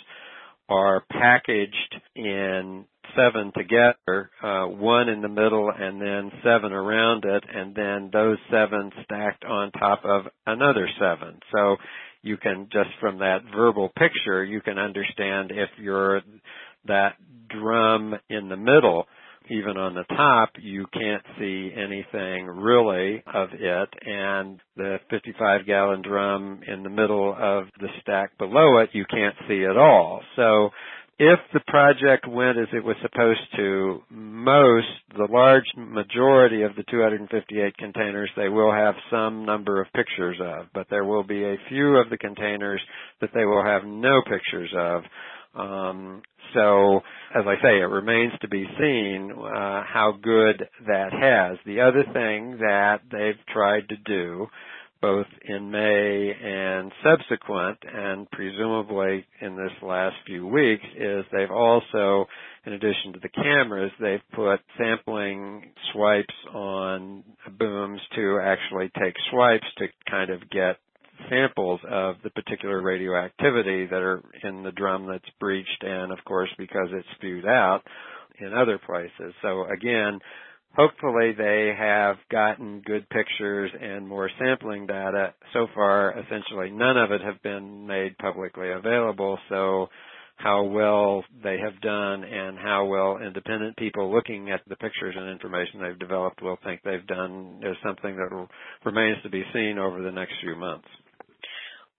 [0.67, 7.43] are packaged in seven together, uh, one in the middle and then seven around it,
[7.53, 11.39] and then those seven stacked on top of another seven.
[11.53, 11.77] So
[12.23, 16.21] you can just from that verbal picture, you can understand if you're
[16.87, 17.15] that
[17.49, 19.05] drum in the middle
[19.49, 26.01] even on the top, you can't see anything really of it, and the 55 gallon
[26.01, 30.21] drum in the middle of the stack below it, you can't see at all.
[30.35, 30.69] So,
[31.17, 36.83] if the project went as it was supposed to, most, the large majority of the
[36.91, 41.55] 258 containers, they will have some number of pictures of, but there will be a
[41.69, 42.81] few of the containers
[43.21, 45.03] that they will have no pictures of.
[45.55, 46.21] Um,
[46.53, 46.97] so,
[47.35, 51.57] as I say, it remains to be seen uh, how good that has.
[51.65, 54.47] The other thing that they've tried to do,
[55.01, 62.25] both in May and subsequent, and presumably in this last few weeks, is they've also,
[62.65, 67.23] in addition to the cameras, they've put sampling swipes on
[67.59, 70.77] booms to actually take swipes to kind of get
[71.29, 76.49] samples of the particular radioactivity that are in the drum that's breached and of course
[76.57, 77.81] because it's spewed out
[78.39, 79.33] in other places.
[79.41, 80.19] So again,
[80.75, 85.33] hopefully they have gotten good pictures and more sampling data.
[85.53, 89.87] So far, essentially none of it have been made publicly available, so
[90.37, 95.29] how well they have done and how well independent people looking at the pictures and
[95.29, 98.47] information they've developed will think they've done is something that
[98.83, 100.87] remains to be seen over the next few months.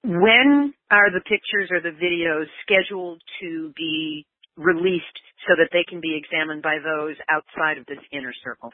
[0.04, 4.24] When are the pictures or the videos scheduled to be
[4.56, 5.04] released
[5.48, 8.72] so that they can be examined by those outside of this inner circle?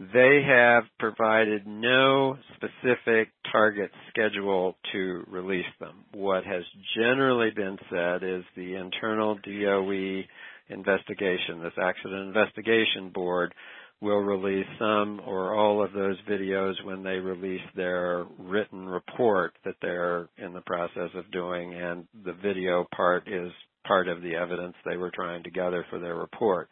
[0.00, 6.04] They have provided no specific target schedule to release them.
[6.12, 6.64] What has
[6.96, 10.22] generally been said is the internal DOE
[10.68, 13.54] investigation, this accident investigation board,
[14.00, 19.76] will release some or all of those videos when they release their written report that
[19.80, 23.50] they're in the process of doing and the video part is
[23.86, 26.68] part of the evidence they were trying to gather for their report.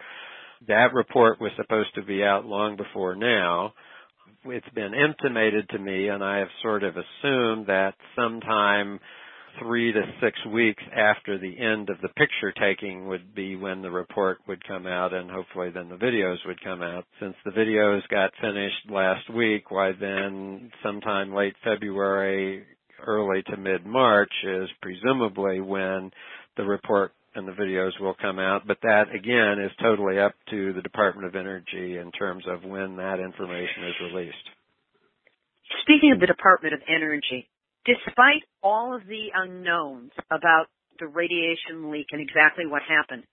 [0.69, 3.73] That report was supposed to be out long before now.
[4.45, 8.99] It's been intimated to me, and I have sort of assumed that sometime
[9.59, 13.91] three to six weeks after the end of the picture taking would be when the
[13.91, 17.05] report would come out and hopefully then the videos would come out.
[17.21, 22.65] Since the videos got finished last week, why then sometime late February,
[23.07, 26.11] early to mid March is presumably when
[26.57, 28.67] the report and the videos will come out.
[28.67, 32.97] But that again is totally up to the Department of Energy in terms of when
[32.97, 34.37] that information is released.
[35.83, 37.49] Speaking of the Department of Energy,
[37.85, 40.67] despite all of the unknowns about
[40.99, 43.25] the radiation leak and exactly what happened,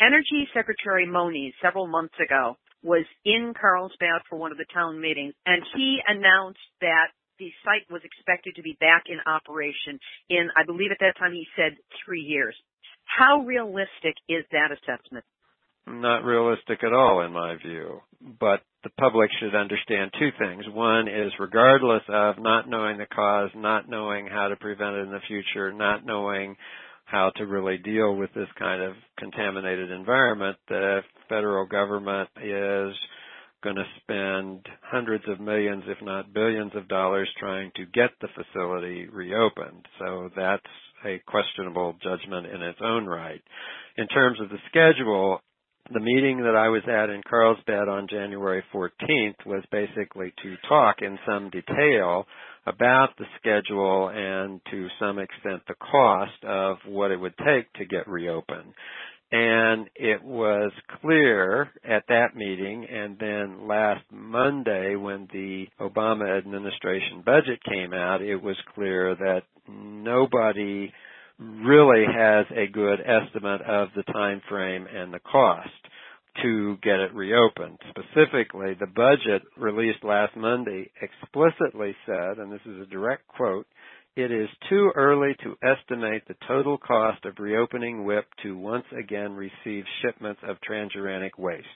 [0.00, 5.34] Energy Secretary Moniz several months ago was in Carlsbad for one of the town meetings
[5.46, 9.98] and he announced that the site was expected to be back in operation
[10.28, 12.54] in, I believe at that time he said three years.
[13.04, 15.24] How realistic is that assessment?
[15.88, 18.00] Not realistic at all, in my view.
[18.40, 20.64] But the public should understand two things.
[20.72, 25.10] One is regardless of not knowing the cause, not knowing how to prevent it in
[25.10, 26.56] the future, not knowing
[27.04, 32.94] how to really deal with this kind of contaminated environment, the federal government is
[33.62, 38.28] going to spend hundreds of millions, if not billions of dollars trying to get the
[38.34, 39.86] facility reopened.
[39.98, 40.62] So that's
[41.04, 43.40] a questionable judgment in its own right.
[43.96, 45.40] In terms of the schedule,
[45.92, 50.96] the meeting that I was at in Carlsbad on January 14th was basically to talk
[51.00, 52.26] in some detail
[52.66, 57.86] about the schedule and to some extent the cost of what it would take to
[57.86, 58.74] get reopened.
[59.30, 67.22] And it was clear at that meeting and then last Monday when the Obama administration
[67.24, 70.92] budget came out, it was clear that nobody
[71.38, 75.70] really has a good estimate of the time frame and the cost
[76.42, 77.78] to get it reopened.
[77.90, 83.66] Specifically, the budget released last Monday explicitly said, and this is a direct quote,
[84.16, 89.32] it is too early to estimate the total cost of reopening WIPP to once again
[89.32, 91.66] receive shipments of transuranic waste.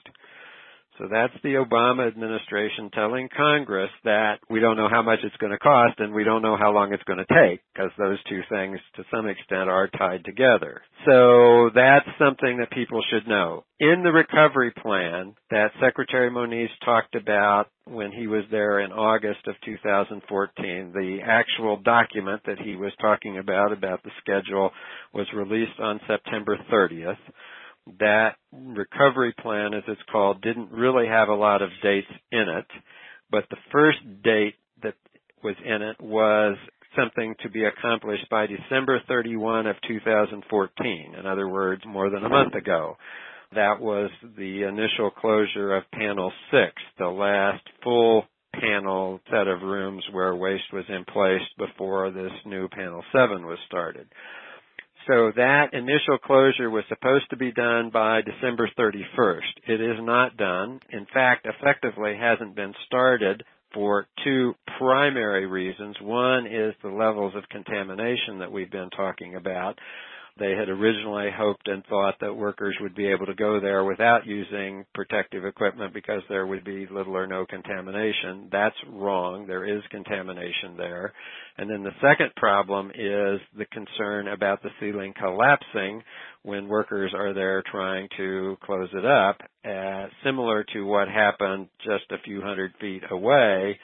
[0.99, 5.51] So that's the Obama administration telling Congress that we don't know how much it's going
[5.51, 8.41] to cost and we don't know how long it's going to take because those two
[8.49, 10.81] things to some extent are tied together.
[11.05, 13.65] So that's something that people should know.
[13.79, 19.47] In the recovery plan that Secretary Moniz talked about when he was there in August
[19.47, 24.69] of 2014, the actual document that he was talking about about the schedule
[25.11, 27.17] was released on September 30th
[27.99, 32.67] that recovery plan, as it's called, didn't really have a lot of dates in it,
[33.31, 34.95] but the first date that
[35.43, 36.57] was in it was
[36.95, 41.15] something to be accomplished by December 31 of 2014.
[41.17, 42.95] In other words, more than a month ago.
[43.55, 48.25] That was the initial closure of panel 6, the last full
[48.59, 53.57] panel set of rooms where waste was in place before this new panel 7 was
[53.67, 54.07] started.
[55.07, 59.39] So that initial closure was supposed to be done by December 31st.
[59.67, 60.79] It is not done.
[60.91, 63.43] In fact, effectively hasn't been started
[63.73, 65.95] for two primary reasons.
[66.01, 69.77] One is the levels of contamination that we've been talking about.
[70.39, 74.25] They had originally hoped and thought that workers would be able to go there without
[74.25, 78.49] using protective equipment because there would be little or no contamination.
[78.51, 79.45] That's wrong.
[79.45, 81.13] There is contamination there.
[81.59, 86.01] And then the second problem is the concern about the ceiling collapsing
[86.41, 92.11] when workers are there trying to close it up, uh, similar to what happened just
[92.11, 93.77] a few hundred feet away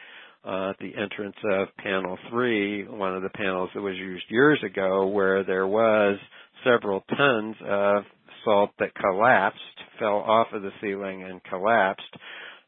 [0.44, 5.08] uh, the entrance of panel three, one of the panels that was used years ago,
[5.08, 6.18] where there was
[6.64, 8.04] several tons of
[8.46, 9.60] salt that collapsed,
[10.00, 12.16] fell off of the ceiling and collapsed.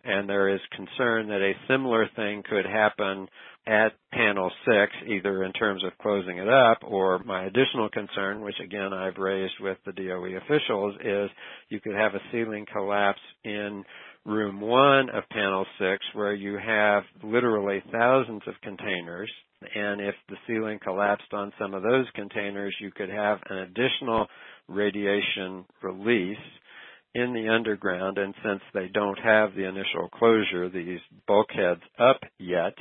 [0.04, 3.28] and there is concern that a similar thing could happen
[3.68, 8.60] at panel six, either in terms of closing it up or my additional concern, which
[8.64, 11.30] again I've raised with the DOE officials, is
[11.70, 13.84] you could have a ceiling collapse in
[14.26, 19.32] room one of panel six where you have literally thousands of containers.
[19.76, 24.28] And if the ceiling collapsed on some of those containers you could have an additional
[24.68, 26.38] radiation release
[27.14, 28.18] in the underground.
[28.18, 32.74] And since they don't have the initial closure, these bulkheads up yet,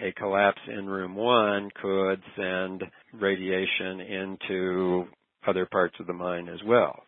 [0.00, 5.06] a collapse in room one could send radiation into
[5.48, 7.02] other parts of the mine as well.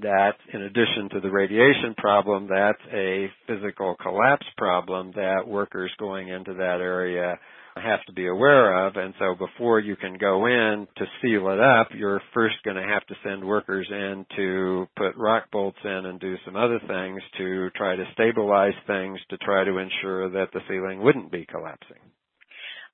[0.00, 6.28] That, in addition to the radiation problem, that's a physical collapse problem that workers going
[6.28, 7.38] into that area
[7.76, 8.96] have to be aware of.
[8.96, 12.82] And so before you can go in to seal it up, you're first going to
[12.82, 17.20] have to send workers in to put rock bolts in and do some other things
[17.38, 21.98] to try to stabilize things to try to ensure that the ceiling wouldn't be collapsing.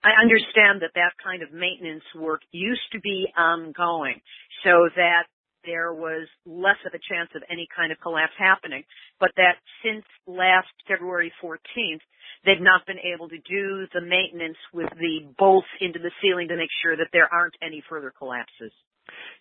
[0.02, 4.20] I understand that that kind of maintenance work used to be ongoing
[4.64, 5.24] so that
[5.64, 8.82] there was less of a chance of any kind of collapse happening,
[9.20, 12.00] but that since last February 14th,
[12.46, 16.56] they've not been able to do the maintenance with the bolts into the ceiling to
[16.56, 18.72] make sure that there aren't any further collapses.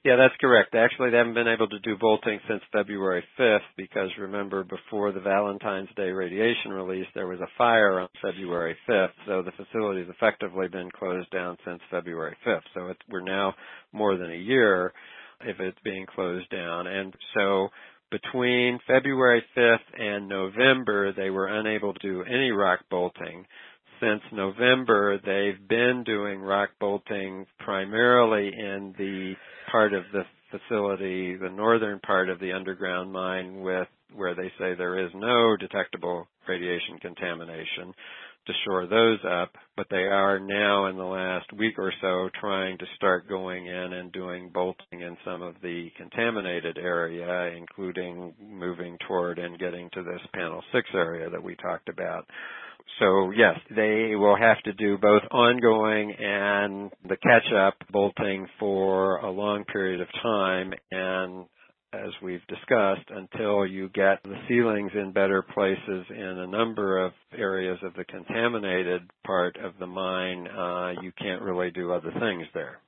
[0.03, 0.75] Yeah, that's correct.
[0.75, 5.19] Actually, they haven't been able to do bolting since February 5th because remember before the
[5.19, 9.11] Valentine's Day radiation release, there was a fire on February 5th.
[9.27, 12.61] So the facility's effectively been closed down since February 5th.
[12.73, 13.53] So we're now
[13.91, 14.93] more than a year
[15.41, 16.87] if it's being closed down.
[16.87, 17.69] And so
[18.11, 23.45] between February 5th and November, they were unable to do any rock bolting.
[23.99, 29.33] Since November, they've been doing rock bolting primarily in the
[29.71, 34.73] part of the facility, the northern part of the underground mine with where they say
[34.75, 37.93] there is no detectable radiation contamination
[38.47, 42.77] to shore those up, but they are now in the last week or so trying
[42.79, 48.97] to start going in and doing bolting in some of the contaminated area, including moving
[49.07, 52.25] toward and getting to this panel six area that we talked about.
[52.99, 59.17] So yes, they will have to do both ongoing and the catch up bolting for
[59.17, 61.45] a long period of time and
[61.93, 67.13] as we've discussed, until you get the ceilings in better places in a number of
[67.35, 72.45] areas of the contaminated part of the mine, uh, you can't really do other things
[72.53, 72.79] there.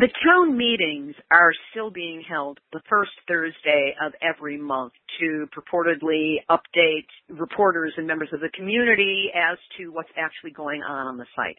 [0.00, 6.36] The town meetings are still being held the first Thursday of every month to purportedly
[6.48, 11.26] update reporters and members of the community as to what's actually going on on the
[11.36, 11.58] site.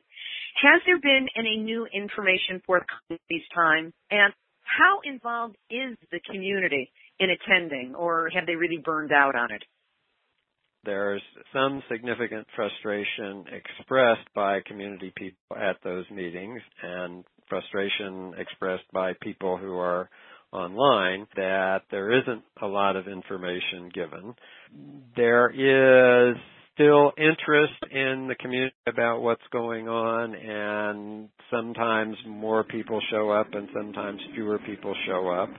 [0.59, 3.93] Has there been any new information forthcoming this time?
[4.09, 4.33] And
[4.63, 9.61] how involved is the community in attending, or have they really burned out on it?
[10.83, 11.21] There's
[11.53, 19.58] some significant frustration expressed by community people at those meetings and frustration expressed by people
[19.58, 20.10] who are
[20.54, 24.34] online that there isn't a lot of information given.
[25.16, 26.38] There is
[26.74, 33.47] still interest in the community about what's going on and sometimes more people show up
[33.54, 35.49] and sometimes fewer people show up.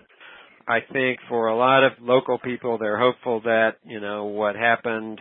[0.67, 5.21] I think for a lot of local people they're hopeful that, you know, what happened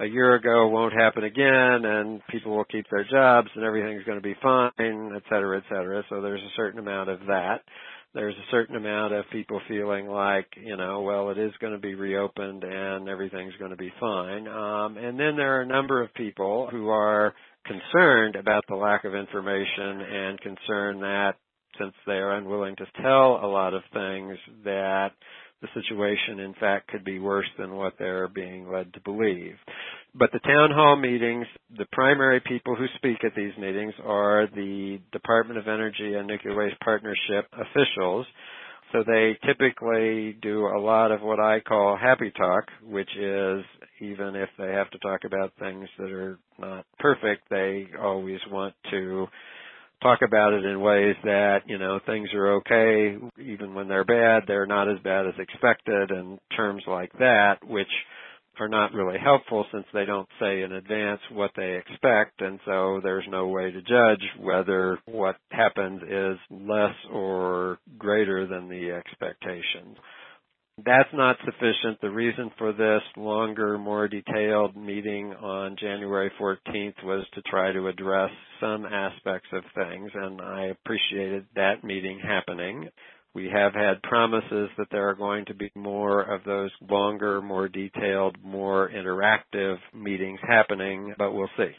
[0.00, 4.18] a year ago won't happen again and people will keep their jobs and everything's going
[4.18, 6.02] to be fine, et cetera, et cetera.
[6.08, 7.60] So there's a certain amount of that
[8.14, 11.78] there's a certain amount of people feeling like, you know, well, it is going to
[11.78, 14.48] be reopened and everything's going to be fine.
[14.48, 17.34] Um, and then there are a number of people who are
[17.64, 21.34] concerned about the lack of information and concerned that
[21.78, 25.10] since they are unwilling to tell a lot of things that
[25.62, 29.56] the situation in fact could be worse than what they're being led to believe.
[30.14, 31.46] But the town hall meetings,
[31.76, 36.56] the primary people who speak at these meetings are the Department of Energy and Nuclear
[36.56, 38.26] Waste Partnership officials.
[38.92, 43.62] So they typically do a lot of what I call happy talk, which is
[44.00, 48.74] even if they have to talk about things that are not perfect, they always want
[48.90, 49.28] to
[50.02, 54.44] talk about it in ways that, you know, things are okay, even when they're bad,
[54.46, 57.88] they're not as bad as expected and terms like that, which
[58.60, 63.00] are not really helpful since they don't say in advance what they expect and so
[63.02, 69.96] there's no way to judge whether what happens is less or greater than the expectations.
[70.84, 72.00] That's not sufficient.
[72.00, 77.88] The reason for this longer, more detailed meeting on January 14th was to try to
[77.88, 82.88] address some aspects of things and I appreciated that meeting happening.
[83.34, 87.68] We have had promises that there are going to be more of those longer, more
[87.68, 91.70] detailed, more interactive meetings happening, but we'll see.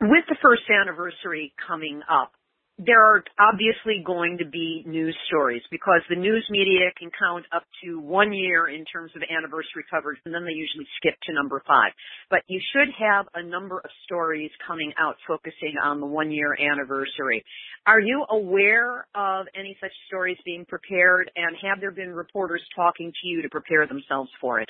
[0.00, 2.32] With the first anniversary coming up,
[2.78, 7.62] there are obviously going to be news stories because the news media can count up
[7.84, 11.62] to one year in terms of anniversary coverage and then they usually skip to number
[11.66, 11.92] five.
[12.30, 16.56] But you should have a number of stories coming out focusing on the one year
[16.58, 17.44] anniversary.
[17.86, 23.12] Are you aware of any such stories being prepared and have there been reporters talking
[23.22, 24.68] to you to prepare themselves for it?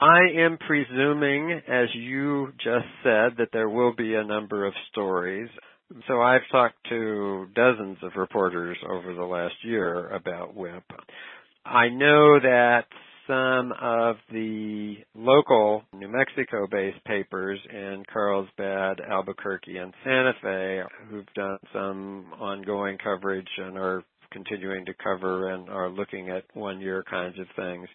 [0.00, 5.48] I am presuming, as you just said, that there will be a number of stories.
[6.08, 10.84] So I've talked to dozens of reporters over the last year about WIPP.
[11.64, 12.84] I know that
[13.26, 21.32] some of the local New Mexico based papers in Carlsbad, Albuquerque, and Santa Fe who've
[21.34, 27.04] done some ongoing coverage and are continuing to cover and are looking at one year
[27.08, 27.88] kinds of things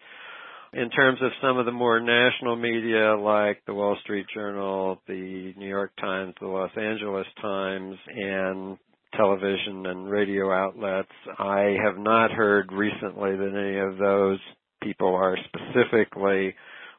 [0.73, 5.53] in terms of some of the more national media like the Wall Street Journal, the
[5.57, 8.77] New York Times, the Los Angeles Times, and
[9.15, 11.09] television and radio outlets,
[11.39, 14.39] I have not heard recently that any of those
[14.83, 16.53] people are specifically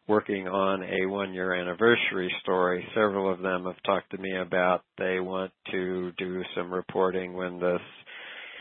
[0.08, 2.84] working on a one year anniversary story.
[2.94, 7.60] Several of them have talked to me about they want to do some reporting when
[7.60, 7.80] this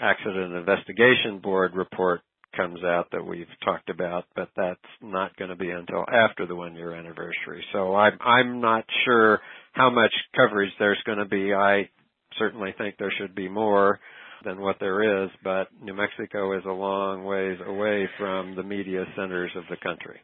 [0.02, 2.22] accident investigation board report
[2.56, 6.56] comes out that we've talked about, but that's not going to be until after the
[6.56, 7.64] one year anniversary.
[7.74, 9.40] So I'm I'm not sure
[9.74, 11.54] how much coverage there's going to be.
[11.54, 11.90] I
[12.38, 14.00] certainly think there should be more
[14.44, 19.06] than what there is, but New Mexico is a long ways away from the media
[19.16, 20.20] centers of the country.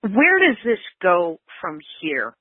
[0.00, 2.34] Where does this go from here?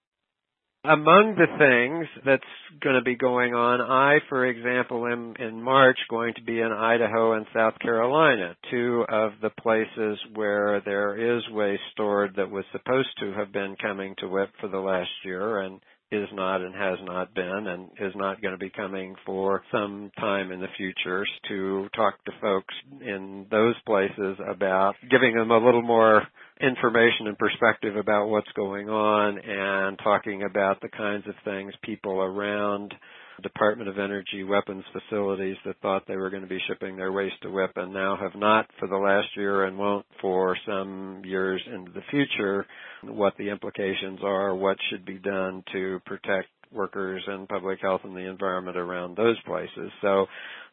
[0.85, 5.97] Among the things that's going to be going on, I, for example, am in March
[6.09, 11.41] going to be in Idaho and South Carolina, two of the places where there is
[11.51, 15.61] waste stored that was supposed to have been coming to WIPP for the last year
[15.61, 15.79] and
[16.11, 20.11] is not and has not been and is not going to be coming for some
[20.19, 25.65] time in the future to talk to folks in those places about giving them a
[25.65, 26.23] little more
[26.61, 32.21] information and perspective about what's going on and talking about the kinds of things people
[32.21, 32.93] around
[33.41, 37.41] Department of Energy weapons facilities that thought they were going to be shipping their waste
[37.41, 41.61] to WIPP and now have not for the last year and won't for some years
[41.73, 42.65] into the future,
[43.03, 48.15] what the implications are, what should be done to protect workers and public health and
[48.15, 49.91] the environment around those places.
[50.01, 50.27] So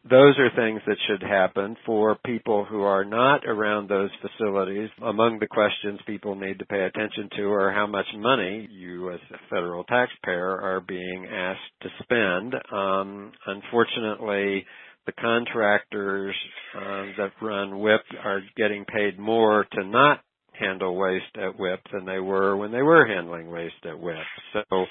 [0.09, 4.89] those are things that should happen for people who are not around those facilities.
[5.03, 9.19] Among the questions people need to pay attention to are how much money you as
[9.31, 12.55] a federal taxpayer are being asked to spend.
[12.73, 14.65] Um, unfortunately,
[15.05, 16.35] the contractors
[16.75, 20.21] uh, that run WIPP are getting paid more to not
[20.59, 24.25] handle waste at WIPP than they were when they were handling waste at WIPP.
[24.53, 24.85] So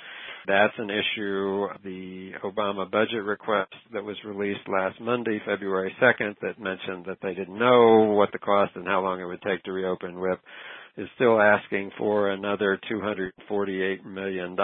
[0.47, 1.67] that's an issue.
[1.85, 7.35] The Obama budget request that was released last Monday, February 2nd, that mentioned that they
[7.35, 10.41] didn't know what the cost and how long it would take to reopen WIPP
[10.97, 14.57] is still asking for another $248 million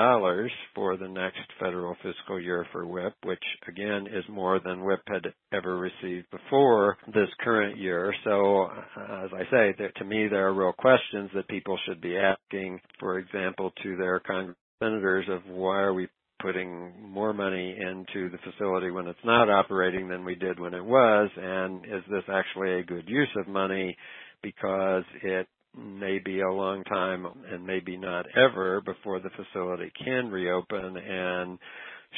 [0.74, 5.33] for the next federal fiscal year for WIPP, which again is more than WIPP had
[5.53, 8.14] ever received before this current year.
[8.24, 12.01] So, uh, as I say, there, to me, there are real questions that people should
[12.01, 16.09] be asking, for example, to their Congress senators of why are we
[16.43, 20.85] putting more money into the facility when it's not operating than we did when it
[20.85, 23.97] was and is this actually a good use of money
[24.43, 25.47] because it
[25.77, 31.59] may be a long time and maybe not ever before the facility can reopen and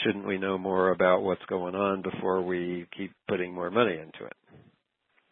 [0.05, 4.27] shouldn't we know more about what's going on before we keep putting more money into
[4.27, 4.37] it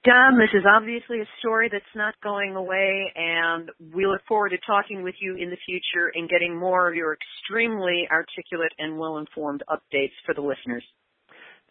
[0.07, 4.59] Don, this is obviously a story that's not going away, and we look forward to
[4.64, 9.18] talking with you in the future and getting more of your extremely articulate and well
[9.18, 10.84] informed updates for the listeners.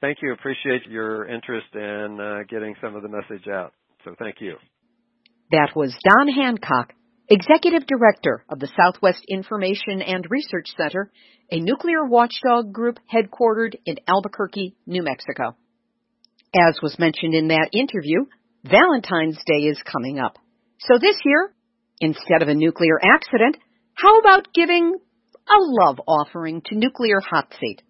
[0.01, 0.33] Thank you.
[0.33, 3.71] Appreciate your interest in uh, getting some of the message out.
[4.03, 4.57] So thank you.
[5.51, 6.91] That was Don Hancock,
[7.29, 11.09] Executive Director of the Southwest Information and Research Center,
[11.49, 15.55] a nuclear watchdog group headquartered in Albuquerque, New Mexico.
[16.56, 18.26] As was mentioned in that interview,
[18.64, 20.38] Valentine's Day is coming up.
[20.80, 21.53] So this year,
[21.99, 23.58] instead of a nuclear accident,
[23.93, 24.95] how about giving
[25.47, 27.82] a love offering to Nuclear Hot Seat?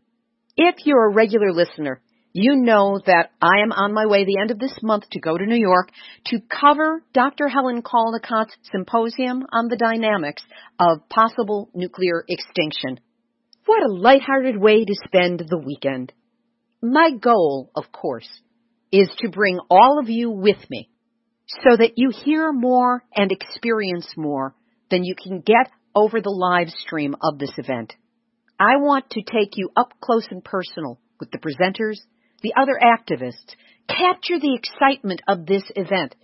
[0.57, 2.01] If you're a regular listener,
[2.33, 5.37] you know that I am on my way the end of this month to go
[5.37, 5.91] to New York
[6.25, 7.47] to cover Dr.
[7.47, 10.43] Helen Caldicott's symposium on the dynamics
[10.79, 12.99] of possible nuclear extinction.
[13.65, 16.11] What a lighthearted way to spend the weekend.
[16.81, 18.27] My goal, of course,
[18.95, 20.89] is to bring all of you with me
[21.63, 24.55] so that you hear more and experience more
[24.89, 27.93] than you can get over the live stream of this event.
[28.57, 31.97] I want to take you up close and personal with the presenters,
[32.41, 33.55] the other activists,
[33.89, 36.15] capture the excitement of this event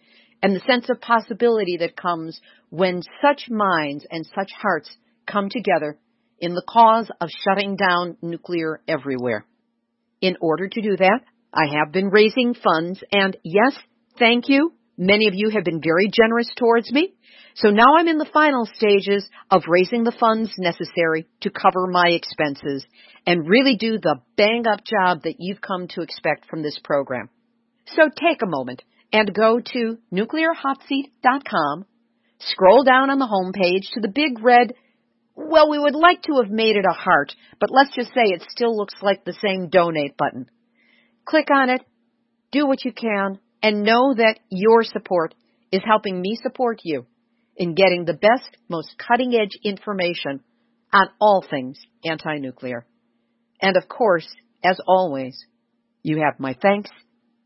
[0.42, 4.90] and the sense of possibility that comes when such minds and such hearts
[5.28, 5.98] come together
[6.40, 9.46] in the cause of shutting down nuclear everywhere.
[10.22, 11.20] In order to do that,
[11.54, 13.76] I have been raising funds and yes,
[14.18, 14.74] thank you.
[14.98, 17.14] Many of you have been very generous towards me.
[17.56, 22.10] So now I'm in the final stages of raising the funds necessary to cover my
[22.10, 22.86] expenses
[23.26, 27.30] and really do the bang up job that you've come to expect from this program.
[27.88, 31.86] So take a moment and go to nuclearhotseat.com,
[32.40, 34.74] scroll down on the home page to the big red,
[35.36, 38.44] well, we would like to have made it a heart, but let's just say it
[38.50, 40.50] still looks like the same donate button.
[41.32, 41.82] Click on it,
[42.52, 45.34] do what you can, and know that your support
[45.72, 47.06] is helping me support you
[47.56, 50.42] in getting the best, most cutting edge information
[50.92, 52.86] on all things anti-nuclear.
[53.62, 54.28] And of course,
[54.62, 55.46] as always,
[56.04, 56.90] you have my thanks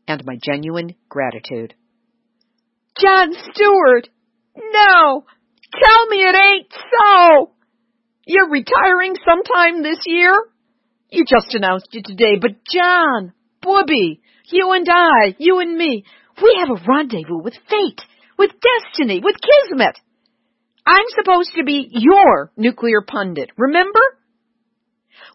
[0.08, 1.72] and my genuine gratitude.
[3.00, 4.08] Jon Stewart!
[4.56, 5.26] No!
[5.84, 7.52] Tell me it ain't so!
[8.26, 10.36] You're retiring sometime this year?
[11.08, 13.32] You just announced it today, but Jon,
[13.66, 14.20] Booby,
[14.52, 16.04] you and I, you and me,
[16.40, 18.00] we have a rendezvous with fate,
[18.38, 19.98] with destiny, with kismet.
[20.86, 24.00] I'm supposed to be your nuclear pundit, remember?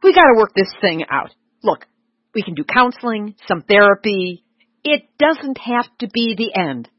[0.02, 1.32] We gotta work this thing out.
[1.62, 1.86] Look,
[2.34, 4.46] we can do counseling, some therapy,
[4.86, 6.90] it doesn't have to be the end.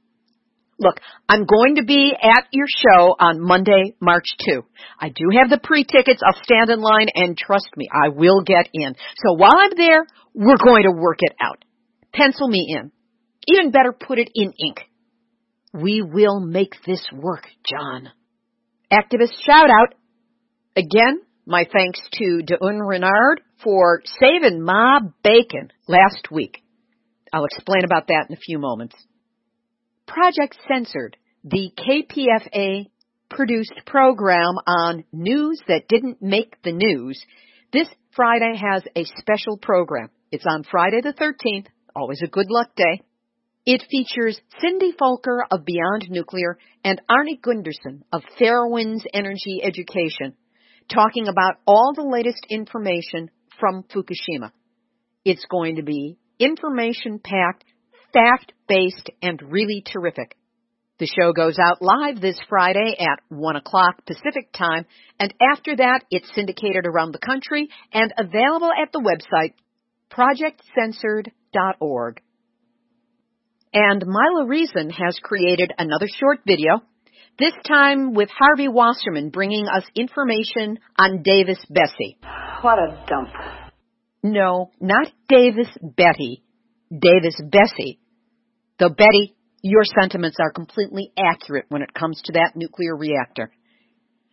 [0.82, 4.62] Look, I'm going to be at your show on Monday, March 2.
[4.98, 6.20] I do have the pre-tickets.
[6.26, 8.94] I'll stand in line and trust me, I will get in.
[9.24, 10.04] So while I'm there,
[10.34, 11.64] we're going to work it out.
[12.12, 12.90] Pencil me in.
[13.46, 14.80] Even better, put it in ink.
[15.72, 18.08] We will make this work, Jon.
[18.92, 19.94] Activist shout out.
[20.76, 26.58] Again, my thanks to Deun Renard for saving my bacon last week.
[27.32, 28.96] I'll explain about that in a few moments.
[30.06, 32.86] Project Censored, the KPFA
[33.30, 37.24] produced program on news that didn't make the news,
[37.72, 40.10] this Friday has a special program.
[40.30, 43.00] It's on Friday the 13th, always a good luck day.
[43.64, 50.34] It features Cindy Folker of Beyond Nuclear and Arnie Gundersen of Fairewinds Energy Education
[50.92, 53.30] talking about all the latest information
[53.60, 54.50] from Fukushima.
[55.24, 57.64] It's going to be information packed,
[58.12, 60.36] fact based, and really terrific.
[60.98, 64.86] The show goes out live this Friday at 1 o'clock Pacific time,
[65.18, 69.54] and after that, it's syndicated around the country and available at the website
[70.10, 72.20] projectcensored.org.
[73.74, 76.82] And Mila Reason has created another short video,
[77.38, 82.18] this time with Harvey Wasserman bringing us information on Davis-Besse.
[82.60, 83.30] What a dump.
[84.22, 86.42] No, not Davis Betty.
[86.90, 87.98] Davis-Besse.
[88.82, 93.52] Though Betty, your sentiments are completely accurate when it comes to that nuclear reactor.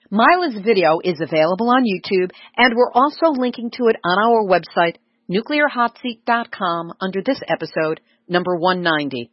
[0.09, 4.95] Mila's video is available on YouTube, and we're also linking to it on our website,
[5.29, 9.29] nuclearhotseat.com, under this episode, number 190.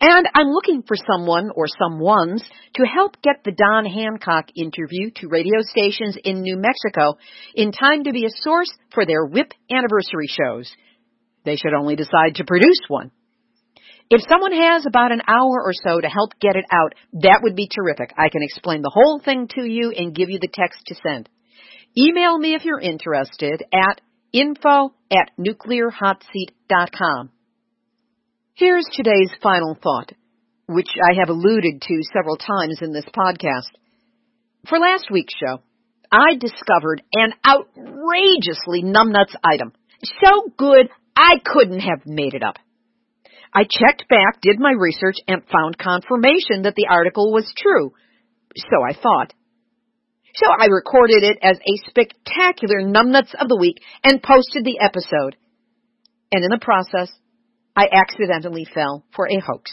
[0.00, 2.44] And I'm looking for someone or someones
[2.76, 7.18] to help get the Don Hancock interview to radio stations in New Mexico
[7.56, 10.70] in time to be a source for their WIPP anniversary shows.
[11.44, 13.10] They should only decide to produce one.
[14.08, 17.56] If someone has about an hour or so to help get it out, that would
[17.56, 18.12] be terrific.
[18.16, 21.28] I can explain the whole thing to you and give you the text to send.
[21.98, 24.00] Email me if you're interested at
[24.32, 27.30] info at nuclearhotseat.com.
[28.54, 30.12] Here's today's final thought,
[30.68, 33.70] which I have alluded to several times in this podcast.
[34.68, 35.62] For last week's show,
[36.12, 39.72] I discovered an outrageously numbnuts item.
[40.22, 42.58] So good, I couldn't have made it up.
[43.54, 47.92] I checked back, did my research, and found confirmation that the article was true.
[48.56, 49.32] So I thought.
[50.34, 55.36] So I recorded it as a spectacular numbnuts of the week and posted the episode.
[56.32, 57.10] And in the process,
[57.74, 59.70] I accidentally fell for a hoax.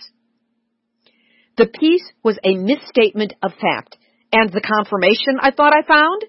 [1.57, 3.97] The piece was a misstatement of fact,
[4.31, 6.25] and the confirmation I thought I found,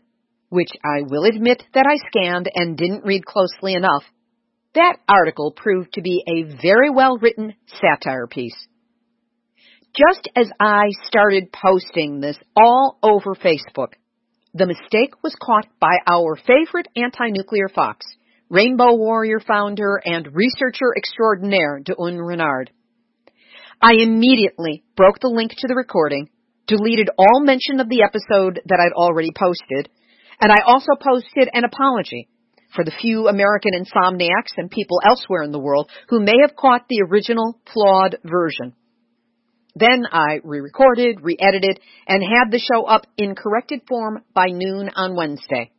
[0.51, 4.05] which I will admit that I scanned and didn't read closely enough,
[4.75, 8.57] that article proved to be a very well written satire piece.
[9.97, 13.93] Just as I started posting this all over Facebook,
[14.53, 18.05] the mistake was caught by our favorite anti-nuclear fox,
[18.51, 22.71] Rainbow Warrior founder and researcher extraordinaire D'Un Renard.
[23.81, 26.29] I immediately broke the link to the recording,
[26.67, 29.89] deleted all mention of the episode that I'd already posted,
[30.41, 32.29] and I also posted an apology
[32.75, 36.87] for the few American insomniacs and people elsewhere in the world who may have caught
[36.89, 38.75] the original flawed version.
[39.77, 45.17] Then I re-recorded, re-edited, and had the show up in corrected form by noon on
[45.17, 45.73] Wednesday.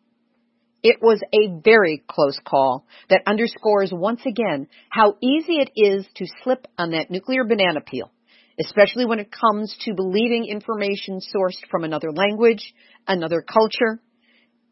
[0.84, 6.26] It was a very close call that underscores once again how easy it is to
[6.44, 8.12] slip on that nuclear banana peel,
[8.60, 12.74] especially when it comes to believing information sourced from another language,
[13.08, 14.00] another culture,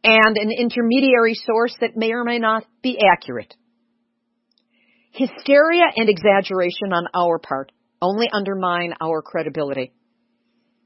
[0.03, 3.53] and an intermediary source that may or may not be accurate.
[5.11, 9.93] Hysteria and exaggeration on our part only undermine our credibility.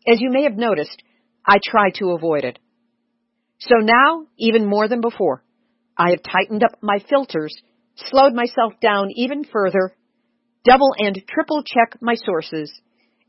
[0.07, 1.01] As you may have noticed,
[1.45, 2.59] I try to avoid it.
[3.59, 5.43] So now, even more than before,
[5.97, 7.55] I have tightened up my filters,
[7.95, 9.95] slowed myself down even further,
[10.63, 12.71] double and triple check my sources,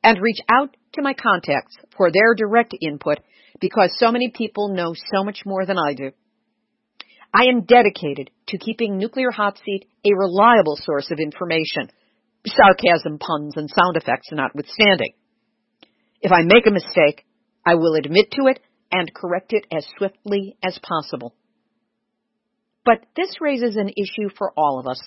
[0.09, 3.19] and reach out to my contacts for their direct input
[3.61, 6.13] because so many people know so much more than I do.
[7.35, 11.91] I am dedicated to keeping Nuclear Hot Seat a reliable source of information,
[12.47, 15.13] sarcasm, puns, and sound effects notwithstanding.
[16.23, 17.27] If I make a mistake,
[17.67, 21.35] I will admit to it and correct it as swiftly as possible.
[22.83, 25.03] But this raises an issue for all of us.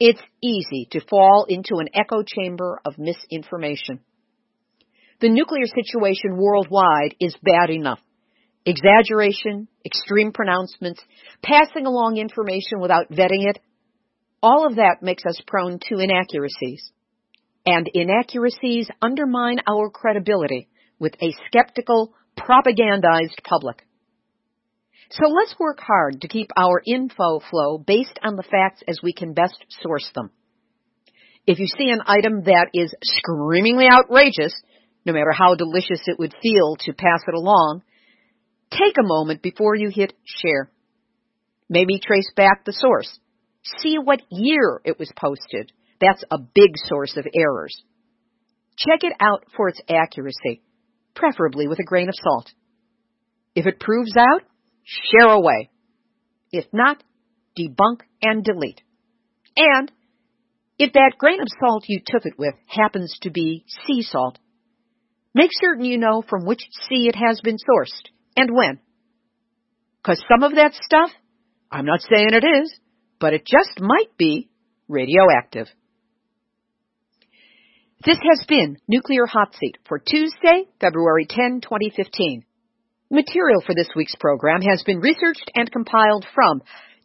[0.00, 4.00] It's easy to fall into an echo chamber of misinformation.
[5.20, 8.00] The nuclear situation worldwide is bad enough.
[8.66, 11.00] Exaggeration, extreme pronouncements,
[11.42, 13.58] passing along information without vetting it,
[14.42, 16.90] all of that makes us prone to inaccuracies.
[17.64, 20.68] And inaccuracies undermine our credibility
[20.98, 23.86] with a skeptical, propagandized public.
[25.10, 29.12] So let's work hard to keep our info flow based on the facts as we
[29.12, 30.30] can best source them.
[31.46, 34.54] If you see an item that is screamingly outrageous,
[35.04, 37.82] no matter how delicious it would feel to pass it along,
[38.70, 40.70] take a moment before you hit share.
[41.68, 43.18] Maybe trace back the source.
[43.78, 45.72] See what year it was posted.
[46.00, 47.82] That's a big source of errors.
[48.76, 50.62] Check it out for its accuracy,
[51.14, 52.50] preferably with a grain of salt.
[53.54, 54.42] If it proves out,
[54.84, 55.70] share away.
[56.52, 57.02] If not,
[57.58, 58.82] debunk and delete.
[59.56, 59.90] And
[60.78, 64.38] if that grain of salt you took it with happens to be sea salt,
[65.34, 68.78] Make certain you know from which sea it has been sourced and when.
[70.00, 71.10] Because some of that stuff,
[71.72, 72.72] I'm not saying it is,
[73.18, 74.48] but it just might be
[74.86, 75.66] radioactive.
[78.04, 82.44] This has been Nuclear Hot Seat for Tuesday, February 10, 2015.
[83.14, 86.60] Material for this week's program has been researched and compiled from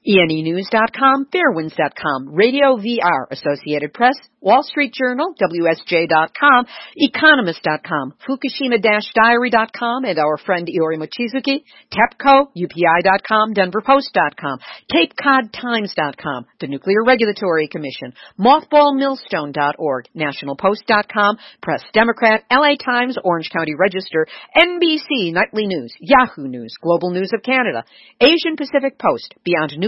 [0.07, 10.67] ENEnews.com, Fairewinds.com, Radio VR, Associated Press, Wall Street Journal, WSJ.com, Economist.com, Fukushima-Diary.com, and our friend
[10.67, 22.75] Iori Mochizuki, TEPCO, UPI.com, DenverPost.com, CapeCodTimes.com, the Nuclear Regulatory Commission, MothballMillstone.org, NationalPost.com, Press Democrat, LA
[22.83, 24.25] Times, Orange County Register,
[24.55, 27.83] NBC Nightly News, Yahoo News, Global News of Canada,
[28.21, 29.35] Asian Pacific Post,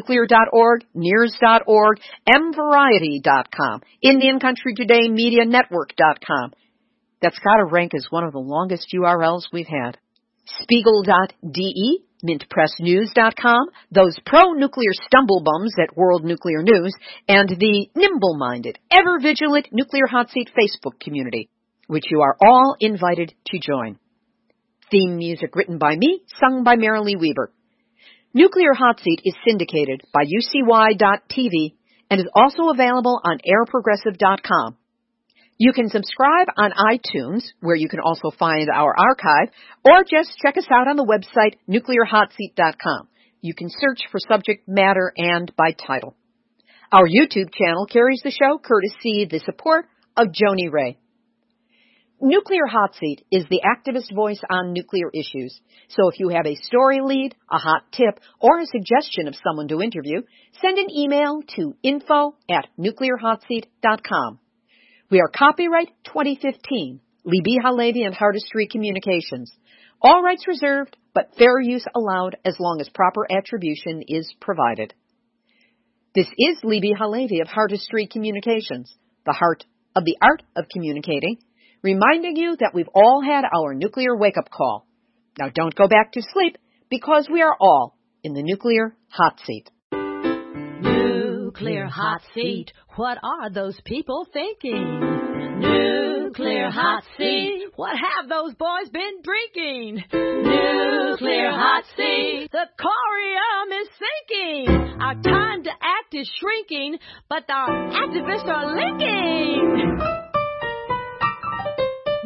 [0.02, 6.52] BeyondNuclear.org, NEARS.org, MVariety.com, Indian Country Today Media Network.com.
[7.22, 9.98] That's gotta rank as one of the longest URLs we've had.
[10.62, 16.94] Spiegel.de, MintPressNews.com, those pro-nuclear stumblebums at World Nuclear News,
[17.28, 21.50] and the nimble-minded, ever-vigilant Nuclear Hot Seat Facebook community,
[21.88, 23.98] which you are all invited to join.
[24.90, 27.52] Theme music written by me, sung by Marilee Weber.
[28.34, 31.74] Nuclear Hot Seat is syndicated by UCY.tv
[32.10, 34.78] and is also available on airprogressive.com.
[35.58, 39.54] You can subscribe on iTunes, where you can also find our archive,
[39.84, 43.10] or just check us out on the website nuclearhotseat.com.
[43.42, 46.16] You can search for subject matter and by title.
[46.92, 50.98] Our YouTube channel carries the show courtesy the support of Joni Ray.
[52.24, 55.60] Nuclear Hot Seat is the activist voice on nuclear issues.
[55.90, 59.68] So if you have a story lead, a hot tip, or a suggestion of someone
[59.70, 60.22] to interview,
[60.62, 64.38] send an email to info at nuclearhotseat.com.
[65.10, 69.52] We are copyright 2015, Libbe HaLevy and Hardestry Communications.
[70.00, 74.94] All rights reserved, but fair use allowed as long as proper attribution is provided.
[76.14, 78.96] This is Libbe HaLevy of Hardestry Communications,
[79.26, 79.66] the heart
[79.96, 81.40] of the art of communicating
[81.82, 84.88] reminding you that we've all had our nuclear wake up call.
[85.40, 86.58] Now don't go back to sleep
[86.90, 89.70] because we are all in the nuclear hot seat.
[89.92, 92.72] Nuclear hot seat.
[92.96, 95.00] What are those people thinking?
[95.60, 97.68] Nuclear hot seat.
[97.76, 100.04] What have those boys been drinking?
[100.12, 102.50] Nuclear hot seat.
[102.52, 105.02] The corium is sinking.
[105.02, 106.98] Our time to act is shrinking,
[107.30, 109.91] but our activists are linking.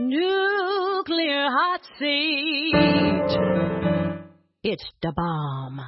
[0.08, 3.32] Nuclear hot seat.
[4.64, 5.82] It's the bomb.